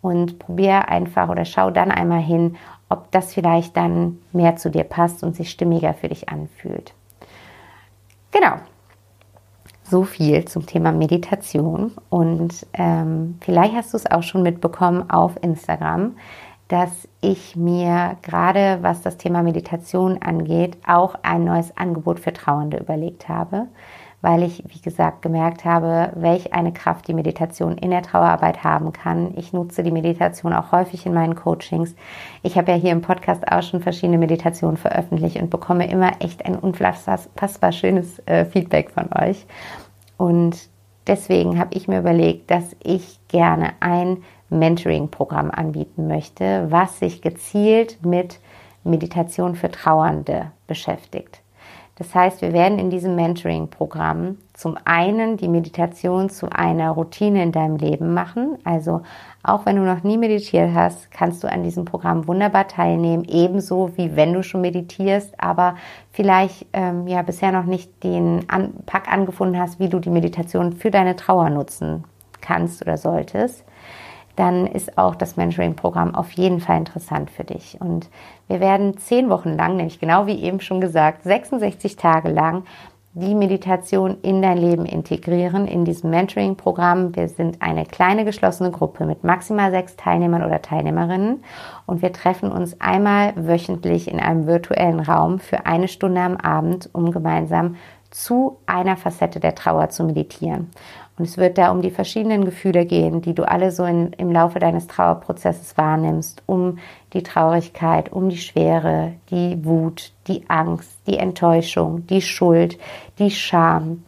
und 0.00 0.38
probier 0.38 0.88
einfach 0.88 1.28
oder 1.28 1.44
schau 1.44 1.70
dann 1.70 1.90
einmal 1.90 2.22
hin, 2.22 2.56
ob 2.88 3.10
das 3.10 3.34
vielleicht 3.34 3.76
dann 3.76 4.18
mehr 4.32 4.56
zu 4.56 4.70
dir 4.70 4.84
passt 4.84 5.22
und 5.22 5.36
sich 5.36 5.50
stimmiger 5.50 5.92
für 5.92 6.08
dich 6.08 6.30
anfühlt. 6.30 6.94
Genau. 8.30 8.54
So 9.84 10.04
viel 10.04 10.46
zum 10.46 10.64
Thema 10.64 10.90
Meditation. 10.90 11.92
Und 12.08 12.66
ähm, 12.72 13.38
vielleicht 13.42 13.74
hast 13.74 13.92
du 13.92 13.98
es 13.98 14.10
auch 14.10 14.22
schon 14.22 14.42
mitbekommen 14.42 15.10
auf 15.10 15.32
Instagram 15.42 16.16
dass 16.72 17.06
ich 17.20 17.54
mir 17.54 18.16
gerade, 18.22 18.78
was 18.80 19.02
das 19.02 19.18
Thema 19.18 19.42
Meditation 19.42 20.22
angeht, 20.22 20.78
auch 20.86 21.16
ein 21.22 21.44
neues 21.44 21.76
Angebot 21.76 22.18
für 22.18 22.32
Trauernde 22.32 22.78
überlegt 22.78 23.28
habe, 23.28 23.66
weil 24.22 24.42
ich, 24.42 24.64
wie 24.66 24.80
gesagt, 24.80 25.20
gemerkt 25.20 25.66
habe, 25.66 26.12
welch 26.14 26.54
eine 26.54 26.72
Kraft 26.72 27.08
die 27.08 27.12
Meditation 27.12 27.76
in 27.76 27.90
der 27.90 28.00
Trauerarbeit 28.00 28.64
haben 28.64 28.94
kann. 28.94 29.34
Ich 29.36 29.52
nutze 29.52 29.82
die 29.82 29.90
Meditation 29.90 30.54
auch 30.54 30.72
häufig 30.72 31.04
in 31.04 31.12
meinen 31.12 31.34
Coachings. 31.34 31.94
Ich 32.42 32.56
habe 32.56 32.72
ja 32.72 32.78
hier 32.78 32.92
im 32.92 33.02
Podcast 33.02 33.46
auch 33.52 33.62
schon 33.62 33.82
verschiedene 33.82 34.16
Meditationen 34.16 34.78
veröffentlicht 34.78 35.42
und 35.42 35.50
bekomme 35.50 35.90
immer 35.90 36.12
echt 36.20 36.46
ein 36.46 36.56
unfassbar 36.56 37.72
schönes 37.72 38.18
äh, 38.24 38.46
Feedback 38.46 38.92
von 38.92 39.10
euch. 39.12 39.44
Und 40.16 40.70
deswegen 41.06 41.58
habe 41.58 41.74
ich 41.74 41.86
mir 41.86 41.98
überlegt, 41.98 42.50
dass 42.50 42.74
ich 42.82 43.20
gerne 43.28 43.72
ein 43.80 44.22
Mentoring-Programm 44.58 45.50
anbieten 45.50 46.06
möchte, 46.06 46.66
was 46.70 46.98
sich 46.98 47.22
gezielt 47.22 48.04
mit 48.04 48.40
Meditation 48.84 49.54
für 49.54 49.70
Trauernde 49.70 50.52
beschäftigt. 50.66 51.42
Das 51.96 52.14
heißt, 52.14 52.40
wir 52.40 52.52
werden 52.52 52.78
in 52.78 52.90
diesem 52.90 53.14
Mentoring-Programm 53.16 54.38
zum 54.54 54.78
einen 54.84 55.36
die 55.36 55.48
Meditation 55.48 56.30
zu 56.30 56.50
einer 56.50 56.90
Routine 56.90 57.42
in 57.42 57.52
deinem 57.52 57.76
Leben 57.76 58.14
machen. 58.14 58.56
Also 58.64 59.02
auch 59.42 59.66
wenn 59.66 59.76
du 59.76 59.82
noch 59.82 60.02
nie 60.02 60.16
meditiert 60.16 60.70
hast, 60.74 61.10
kannst 61.10 61.44
du 61.44 61.48
an 61.48 61.62
diesem 61.62 61.84
Programm 61.84 62.26
wunderbar 62.26 62.66
teilnehmen, 62.66 63.24
ebenso 63.28 63.96
wie 63.96 64.16
wenn 64.16 64.32
du 64.32 64.42
schon 64.42 64.62
meditierst, 64.62 65.38
aber 65.38 65.76
vielleicht 66.12 66.66
ähm, 66.72 67.06
ja 67.06 67.22
bisher 67.22 67.52
noch 67.52 67.64
nicht 67.64 68.02
den 68.02 68.46
Pack 68.86 69.12
angefunden 69.12 69.60
hast, 69.60 69.78
wie 69.78 69.88
du 69.88 69.98
die 69.98 70.10
Meditation 70.10 70.72
für 70.72 70.90
deine 70.90 71.14
Trauer 71.14 71.50
nutzen 71.50 72.04
kannst 72.40 72.82
oder 72.82 72.96
solltest 72.96 73.64
dann 74.36 74.66
ist 74.66 74.96
auch 74.96 75.14
das 75.14 75.36
Mentoring-Programm 75.36 76.14
auf 76.14 76.32
jeden 76.32 76.60
Fall 76.60 76.78
interessant 76.78 77.30
für 77.30 77.44
dich. 77.44 77.78
Und 77.80 78.08
wir 78.48 78.60
werden 78.60 78.96
zehn 78.96 79.28
Wochen 79.28 79.50
lang, 79.50 79.76
nämlich 79.76 80.00
genau 80.00 80.26
wie 80.26 80.42
eben 80.42 80.60
schon 80.60 80.80
gesagt, 80.80 81.24
66 81.24 81.96
Tage 81.96 82.30
lang 82.30 82.64
die 83.14 83.34
Meditation 83.34 84.16
in 84.22 84.40
dein 84.40 84.56
Leben 84.56 84.86
integrieren 84.86 85.66
in 85.66 85.84
diesem 85.84 86.08
Mentoring-Programm. 86.10 87.14
Wir 87.14 87.28
sind 87.28 87.60
eine 87.60 87.84
kleine 87.84 88.24
geschlossene 88.24 88.70
Gruppe 88.70 89.04
mit 89.04 89.22
maximal 89.22 89.70
sechs 89.70 89.96
Teilnehmern 89.96 90.42
oder 90.42 90.62
Teilnehmerinnen 90.62 91.44
und 91.84 92.00
wir 92.00 92.12
treffen 92.12 92.50
uns 92.50 92.80
einmal 92.80 93.34
wöchentlich 93.36 94.10
in 94.10 94.18
einem 94.18 94.46
virtuellen 94.46 95.00
Raum 95.00 95.40
für 95.40 95.66
eine 95.66 95.88
Stunde 95.88 96.22
am 96.22 96.38
Abend, 96.38 96.88
um 96.94 97.10
gemeinsam 97.10 97.76
zu 98.10 98.58
einer 98.66 98.96
Facette 98.96 99.40
der 99.40 99.54
Trauer 99.54 99.90
zu 99.90 100.04
meditieren. 100.04 100.70
Und 101.18 101.26
es 101.26 101.36
wird 101.36 101.58
da 101.58 101.70
um 101.70 101.82
die 101.82 101.90
verschiedenen 101.90 102.44
Gefühle 102.44 102.86
gehen, 102.86 103.20
die 103.20 103.34
du 103.34 103.46
alle 103.46 103.70
so 103.70 103.84
in, 103.84 104.12
im 104.14 104.32
Laufe 104.32 104.58
deines 104.58 104.86
Trauerprozesses 104.86 105.76
wahrnimmst, 105.76 106.42
um 106.46 106.78
die 107.12 107.22
Traurigkeit, 107.22 108.10
um 108.10 108.30
die 108.30 108.38
Schwere, 108.38 109.12
die 109.30 109.62
Wut, 109.64 110.12
die 110.26 110.48
Angst, 110.48 110.90
die 111.06 111.18
Enttäuschung, 111.18 112.06
die 112.06 112.22
Schuld, 112.22 112.78
die 113.18 113.30
Scham 113.30 114.04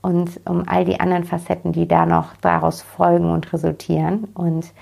und 0.00 0.40
um 0.46 0.64
all 0.66 0.84
die 0.84 1.00
anderen 1.00 1.24
Facetten, 1.24 1.72
die 1.72 1.86
da 1.86 2.06
noch 2.06 2.36
daraus 2.40 2.82
folgen 2.82 3.30
und 3.30 3.52
resultieren. 3.52 4.24
Und 4.34 4.72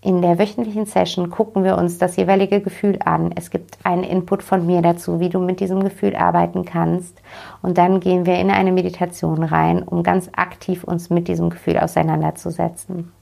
in 0.00 0.22
der 0.22 0.38
wöchentlichen 0.38 0.86
Session 0.86 1.28
gucken 1.28 1.64
wir 1.64 1.76
uns 1.76 1.98
das 1.98 2.16
jeweilige 2.16 2.60
Gefühl 2.60 3.00
an. 3.04 3.32
Es 3.34 3.50
gibt 3.50 3.78
einen 3.82 4.04
Input 4.04 4.44
von 4.44 4.64
mir 4.64 4.80
dazu, 4.80 5.18
wie 5.18 5.28
du 5.28 5.40
mit 5.40 5.58
diesem 5.58 5.82
Gefühl 5.82 6.14
arbeiten 6.14 6.64
kannst. 6.64 7.20
Und 7.62 7.78
dann 7.78 7.98
gehen 7.98 8.24
wir 8.24 8.36
in 8.38 8.50
eine 8.50 8.70
Meditation 8.70 9.42
rein, 9.42 9.82
um 9.82 10.04
ganz 10.04 10.30
aktiv 10.36 10.84
uns 10.84 11.10
mit 11.10 11.26
diesem 11.26 11.50
Gefühl 11.50 11.78
auseinanderzusetzen. 11.78 13.12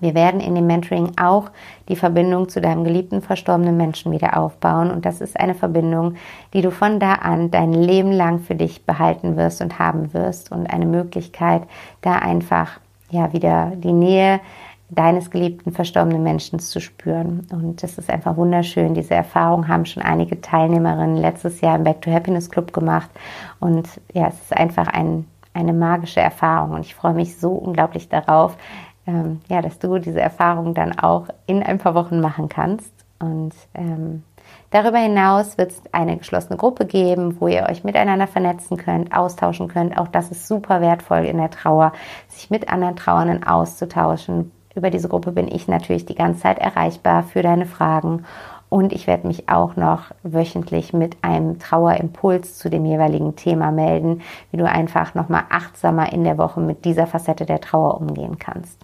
Wir 0.00 0.14
werden 0.14 0.40
in 0.40 0.56
dem 0.56 0.66
Mentoring 0.66 1.12
auch 1.16 1.50
die 1.88 1.94
Verbindung 1.94 2.48
zu 2.48 2.60
deinem 2.60 2.82
geliebten 2.82 3.22
verstorbenen 3.22 3.76
Menschen 3.76 4.10
wieder 4.10 4.36
aufbauen. 4.36 4.90
Und 4.90 5.06
das 5.06 5.20
ist 5.20 5.38
eine 5.38 5.54
Verbindung, 5.54 6.16
die 6.52 6.62
du 6.62 6.72
von 6.72 6.98
da 6.98 7.14
an 7.14 7.52
dein 7.52 7.72
Leben 7.72 8.10
lang 8.10 8.40
für 8.40 8.56
dich 8.56 8.84
behalten 8.84 9.36
wirst 9.36 9.62
und 9.62 9.78
haben 9.78 10.12
wirst. 10.12 10.50
Und 10.50 10.66
eine 10.66 10.86
Möglichkeit, 10.86 11.62
da 12.00 12.16
einfach 12.16 12.80
ja 13.10 13.32
wieder 13.32 13.72
die 13.76 13.92
Nähe 13.92 14.40
deines 14.90 15.30
geliebten 15.30 15.72
verstorbenen 15.72 16.22
Menschen 16.22 16.58
zu 16.58 16.80
spüren. 16.80 17.46
Und 17.50 17.82
das 17.82 17.98
ist 17.98 18.10
einfach 18.10 18.36
wunderschön. 18.36 18.94
Diese 18.94 19.14
Erfahrung 19.14 19.68
haben 19.68 19.86
schon 19.86 20.02
einige 20.02 20.40
Teilnehmerinnen 20.40 21.16
letztes 21.16 21.60
Jahr 21.60 21.76
im 21.76 21.84
Back 21.84 22.02
to 22.02 22.10
Happiness 22.10 22.50
Club 22.50 22.72
gemacht. 22.72 23.10
Und 23.60 23.88
ja, 24.12 24.28
es 24.28 24.40
ist 24.40 24.56
einfach 24.56 24.88
ein, 24.88 25.26
eine 25.52 25.72
magische 25.72 26.20
Erfahrung. 26.20 26.72
Und 26.72 26.80
ich 26.80 26.94
freue 26.94 27.14
mich 27.14 27.38
so 27.38 27.52
unglaublich 27.52 28.08
darauf, 28.08 28.56
ähm, 29.06 29.40
ja, 29.48 29.62
dass 29.62 29.78
du 29.78 29.98
diese 29.98 30.20
Erfahrung 30.20 30.74
dann 30.74 30.98
auch 30.98 31.26
in 31.46 31.62
ein 31.62 31.78
paar 31.78 31.94
Wochen 31.94 32.20
machen 32.20 32.48
kannst. 32.48 32.92
Und 33.18 33.54
ähm, 33.74 34.22
Darüber 34.70 34.98
hinaus 34.98 35.56
wird 35.56 35.70
es 35.70 35.82
eine 35.92 36.16
geschlossene 36.16 36.56
Gruppe 36.56 36.84
geben, 36.84 37.40
wo 37.40 37.46
ihr 37.46 37.66
euch 37.70 37.84
miteinander 37.84 38.26
vernetzen 38.26 38.76
könnt, 38.76 39.16
austauschen 39.16 39.68
könnt. 39.68 39.96
Auch 39.96 40.08
das 40.08 40.32
ist 40.32 40.48
super 40.48 40.80
wertvoll 40.80 41.26
in 41.26 41.38
der 41.38 41.50
Trauer, 41.50 41.92
sich 42.26 42.50
mit 42.50 42.68
anderen 42.68 42.96
Trauernden 42.96 43.44
auszutauschen, 43.44 44.50
über 44.74 44.90
diese 44.90 45.08
Gruppe 45.08 45.32
bin 45.32 45.48
ich 45.48 45.68
natürlich 45.68 46.06
die 46.06 46.14
ganze 46.14 46.42
Zeit 46.42 46.58
erreichbar 46.58 47.22
für 47.22 47.42
deine 47.42 47.66
Fragen. 47.66 48.24
Und 48.68 48.92
ich 48.92 49.06
werde 49.06 49.26
mich 49.26 49.48
auch 49.48 49.76
noch 49.76 50.10
wöchentlich 50.22 50.92
mit 50.92 51.16
einem 51.22 51.58
Trauerimpuls 51.58 52.58
zu 52.58 52.70
dem 52.70 52.84
jeweiligen 52.84 53.36
Thema 53.36 53.70
melden, 53.70 54.22
wie 54.50 54.56
du 54.56 54.68
einfach 54.68 55.14
nochmal 55.14 55.44
achtsamer 55.48 56.12
in 56.12 56.24
der 56.24 56.38
Woche 56.38 56.60
mit 56.60 56.84
dieser 56.84 57.06
Facette 57.06 57.46
der 57.46 57.60
Trauer 57.60 58.00
umgehen 58.00 58.38
kannst. 58.38 58.80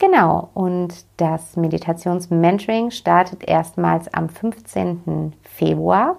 Genau, 0.00 0.48
und 0.54 0.94
das 1.16 1.56
Meditations-Mentoring 1.56 2.90
startet 2.90 3.44
erstmals 3.44 4.12
am 4.14 4.28
15. 4.28 5.32
Februar 5.42 6.16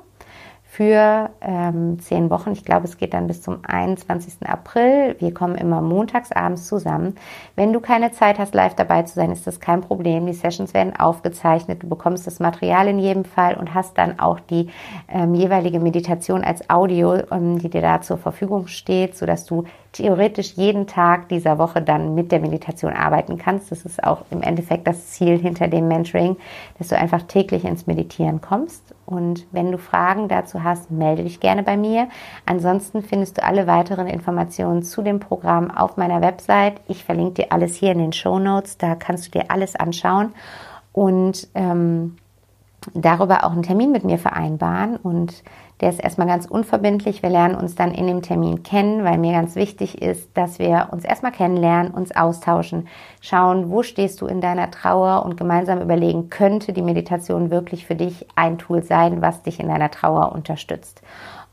für 0.80 1.32
ähm, 1.42 2.00
zehn 2.00 2.30
Wochen. 2.30 2.54
Ich 2.54 2.63
glaube, 2.63 2.86
es 2.86 2.96
geht 2.96 3.13
dann 3.13 3.28
bis 3.28 3.42
zum 3.42 3.65
21. 3.68 4.48
April. 4.48 5.18
Wir 5.20 5.34
kommen 5.34 5.56
immer 5.56 5.82
montags 5.82 6.32
abends 6.32 6.68
zusammen. 6.68 7.15
Wenn 7.58 7.74
du 7.74 7.82
keine 7.82 8.13
Zeit 8.13 8.39
hast, 8.39 8.56
live 8.56 8.76
dabei 8.76 9.04
zu 9.04 9.15
sein, 9.15 9.30
ist 9.30 9.46
das 9.46 9.60
kein 9.60 9.82
Problem. 9.82 10.26
Die 10.26 10.32
Sessions 10.32 10.74
werden 10.74 10.96
aufgezeichnet. 10.96 11.84
Du 11.84 11.89
bekommst 11.89 12.28
das 12.28 12.39
Material 12.39 12.88
in 12.88 12.98
jedem 12.98 13.26
Fall 13.26 13.58
und 13.58 13.74
hast 13.74 13.98
dann 13.98 14.22
auch 14.22 14.39
die 14.39 14.70
ähm, 15.10 15.34
jeweilige 15.34 15.82
Meditation 15.82 16.46
als 16.46 16.70
Audio, 16.70 17.15
ähm, 17.30 17.60
die 17.60 17.70
dir 17.70 17.82
da 17.82 18.00
zur 18.00 18.18
Verfügung 18.18 18.68
steht, 18.68 19.18
sodass 19.18 19.46
du 19.46 19.65
theoretisch 19.91 20.54
jeden 20.54 20.86
Tag 20.86 21.30
dieser 21.30 21.58
Woche 21.58 21.82
dann 21.82 22.13
mit 22.13 22.32
der 22.32 22.39
Meditation 22.39 22.93
arbeiten 22.93 23.38
kannst. 23.38 23.71
Das 23.71 23.86
ist 23.86 24.04
auch 24.04 24.23
im 24.30 24.41
Endeffekt 24.41 24.88
das 24.88 25.08
Ziel 25.08 25.38
hinter 25.38 25.67
dem 25.67 25.88
Mentoring, 25.88 26.38
dass 26.78 26.89
du 26.89 26.97
einfach 26.97 27.23
täglich 27.23 27.65
ins 27.65 27.88
Meditieren 27.88 28.39
kommst. 28.41 28.93
Und 29.06 29.47
wenn 29.52 29.71
du 29.71 29.80
Fragen 29.80 30.28
dazu 30.28 30.63
hast, 30.63 30.91
melde 30.91 31.23
dich 31.23 31.39
gerne 31.39 31.63
bei 31.63 31.75
mir. 31.75 32.08
Ansonsten 32.45 33.02
findest 33.02 33.38
du 33.38 33.43
alle 33.43 33.65
weiteren 33.65 34.08
Informationen 34.08 34.84
zu 34.84 35.02
dem 35.02 35.19
Programm 35.19 35.71
auf 35.71 35.97
meiner 35.97 36.21
Website. 36.21 36.82
Ich 36.88 37.04
verlinke 37.04 37.43
dir 37.43 37.52
alles 37.52 37.75
hier 37.75 37.91
in 37.91 37.97
den 37.97 38.13
Show 38.13 38.38
Notes. 38.38 38.78
Da 38.78 38.93
kannst 38.93 39.28
du 39.28 39.39
dir 39.39 39.49
alles 39.49 39.75
anschauen 39.75 40.34
und 40.93 41.47
ähm, 41.56 42.17
darüber 42.93 43.43
auch 43.43 43.52
einen 43.52 43.63
Termin 43.63 43.91
mit 43.91 44.04
mir 44.04 44.19
vereinbaren. 44.19 44.97
Und 44.97 45.43
der 45.82 45.89
ist 45.89 46.00
erstmal 46.00 46.28
ganz 46.28 46.46
unverbindlich. 46.46 47.24
Wir 47.24 47.30
lernen 47.30 47.56
uns 47.56 47.76
dann 47.76 47.94
in 47.94 48.08
dem 48.08 48.22
Termin 48.22 48.63
kennen, 48.63 49.04
weil 49.04 49.18
mir 49.18 49.32
ganz 49.32 49.56
wichtig 49.56 50.02
ist, 50.02 50.36
dass 50.36 50.60
wir 50.60 50.89
uns 50.92 51.06
erstmal 51.06 51.32
kennenlernen, 51.32 51.92
uns 51.92 52.15
austauschen, 52.15 52.88
schauen, 53.22 53.70
wo 53.70 53.84
stehst 53.84 54.20
du 54.22 54.28
in 54.28 54.42
deiner 54.42 54.72
Trauer 54.72 55.26
und 55.26 55.38
gemeinsam 55.38 55.82
überlegen, 55.82 56.30
könnte 56.30 56.74
die 56.74 56.82
Meditation 56.82 57.50
wirklich 57.50 57.86
für 57.86 57.96
dich 57.96 58.28
ein 58.36 58.58
Tool 58.58 58.84
sein, 58.84 59.22
was 59.22 59.42
dich 59.42 59.60
in 59.60 59.70
deiner 59.70 59.92
Trauer 59.92 60.34
unterstützt. 60.34 61.02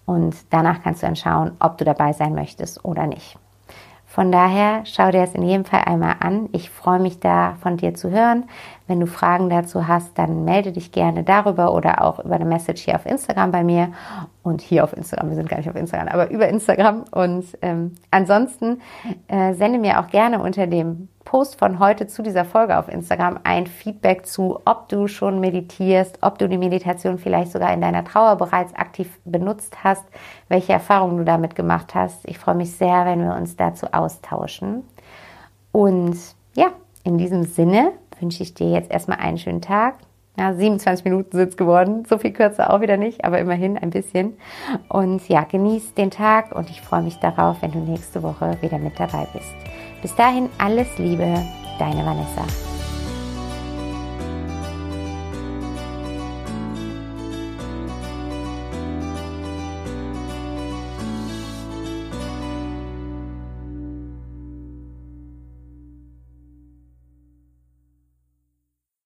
Und 0.04 0.34
danach 0.50 0.82
kannst 0.82 1.02
du 1.02 1.06
dann 1.06 1.16
schauen, 1.16 1.52
ob 1.60 1.78
du 1.78 1.84
dabei 1.84 2.12
sein 2.12 2.34
möchtest 2.34 2.84
oder 2.84 3.06
nicht. 3.06 3.38
Von 4.16 4.32
daher 4.32 4.80
schau 4.86 5.10
dir 5.10 5.20
das 5.20 5.34
in 5.34 5.42
jedem 5.42 5.66
Fall 5.66 5.82
einmal 5.84 6.16
an. 6.20 6.48
Ich 6.52 6.70
freue 6.70 7.00
mich 7.00 7.20
da 7.20 7.56
von 7.60 7.76
dir 7.76 7.94
zu 7.94 8.10
hören. 8.10 8.44
Wenn 8.86 9.00
du 9.00 9.06
Fragen 9.06 9.50
dazu 9.50 9.88
hast, 9.88 10.16
dann 10.16 10.44
melde 10.44 10.72
dich 10.72 10.92
gerne 10.92 11.24
darüber 11.24 11.74
oder 11.74 12.02
auch 12.02 12.24
über 12.24 12.36
eine 12.36 12.44
Message 12.44 12.82
hier 12.82 12.94
auf 12.94 13.06
Instagram 13.06 13.50
bei 13.50 13.64
mir 13.64 13.92
und 14.42 14.60
hier 14.60 14.84
auf 14.84 14.96
Instagram. 14.96 15.30
Wir 15.30 15.36
sind 15.36 15.48
gar 15.48 15.56
nicht 15.56 15.68
auf 15.68 15.76
Instagram, 15.76 16.08
aber 16.08 16.30
über 16.30 16.48
Instagram. 16.48 17.04
Und 17.10 17.46
ähm, 17.62 17.96
ansonsten 18.10 18.80
äh, 19.28 19.54
sende 19.54 19.78
mir 19.78 20.00
auch 20.00 20.08
gerne 20.08 20.40
unter 20.40 20.66
dem 20.66 21.08
Post 21.24 21.58
von 21.58 21.80
heute 21.80 22.06
zu 22.06 22.22
dieser 22.22 22.44
Folge 22.44 22.78
auf 22.78 22.88
Instagram 22.88 23.40
ein 23.42 23.66
Feedback 23.66 24.24
zu, 24.24 24.60
ob 24.64 24.88
du 24.88 25.08
schon 25.08 25.40
meditierst, 25.40 26.18
ob 26.22 26.38
du 26.38 26.48
die 26.48 26.56
Meditation 26.56 27.18
vielleicht 27.18 27.50
sogar 27.50 27.74
in 27.74 27.80
deiner 27.80 28.04
Trauer 28.04 28.36
bereits 28.36 28.72
aktiv 28.74 29.10
benutzt 29.24 29.82
hast, 29.82 30.04
welche 30.48 30.72
Erfahrungen 30.72 31.18
du 31.18 31.24
damit 31.24 31.56
gemacht 31.56 31.96
hast. 31.96 32.20
Ich 32.28 32.38
freue 32.38 32.54
mich 32.54 32.72
sehr, 32.72 33.04
wenn 33.04 33.22
wir 33.22 33.34
uns 33.34 33.56
dazu 33.56 33.88
austauschen. 33.90 34.84
Und 35.72 36.16
ja, 36.54 36.68
in 37.02 37.18
diesem 37.18 37.42
Sinne 37.42 37.92
wünsche 38.20 38.42
ich 38.42 38.54
dir 38.54 38.70
jetzt 38.70 38.90
erstmal 38.90 39.18
einen 39.18 39.38
schönen 39.38 39.60
Tag. 39.60 39.96
Ja, 40.38 40.52
27 40.52 41.04
Minuten 41.04 41.36
sind 41.36 41.48
es 41.48 41.56
geworden. 41.56 42.04
So 42.06 42.18
viel 42.18 42.32
kürzer 42.32 42.72
auch 42.72 42.80
wieder 42.80 42.98
nicht, 42.98 43.24
aber 43.24 43.38
immerhin 43.38 43.78
ein 43.78 43.90
bisschen. 43.90 44.34
Und 44.88 45.26
ja, 45.28 45.44
genieß 45.44 45.94
den 45.94 46.10
Tag 46.10 46.54
und 46.54 46.68
ich 46.68 46.82
freue 46.82 47.02
mich 47.02 47.16
darauf, 47.16 47.62
wenn 47.62 47.72
du 47.72 47.78
nächste 47.78 48.22
Woche 48.22 48.58
wieder 48.60 48.78
mit 48.78 49.00
dabei 49.00 49.26
bist. 49.32 49.54
Bis 50.02 50.14
dahin 50.14 50.50
alles 50.58 50.98
Liebe, 50.98 51.42
deine 51.78 52.04
Vanessa. 52.04 52.65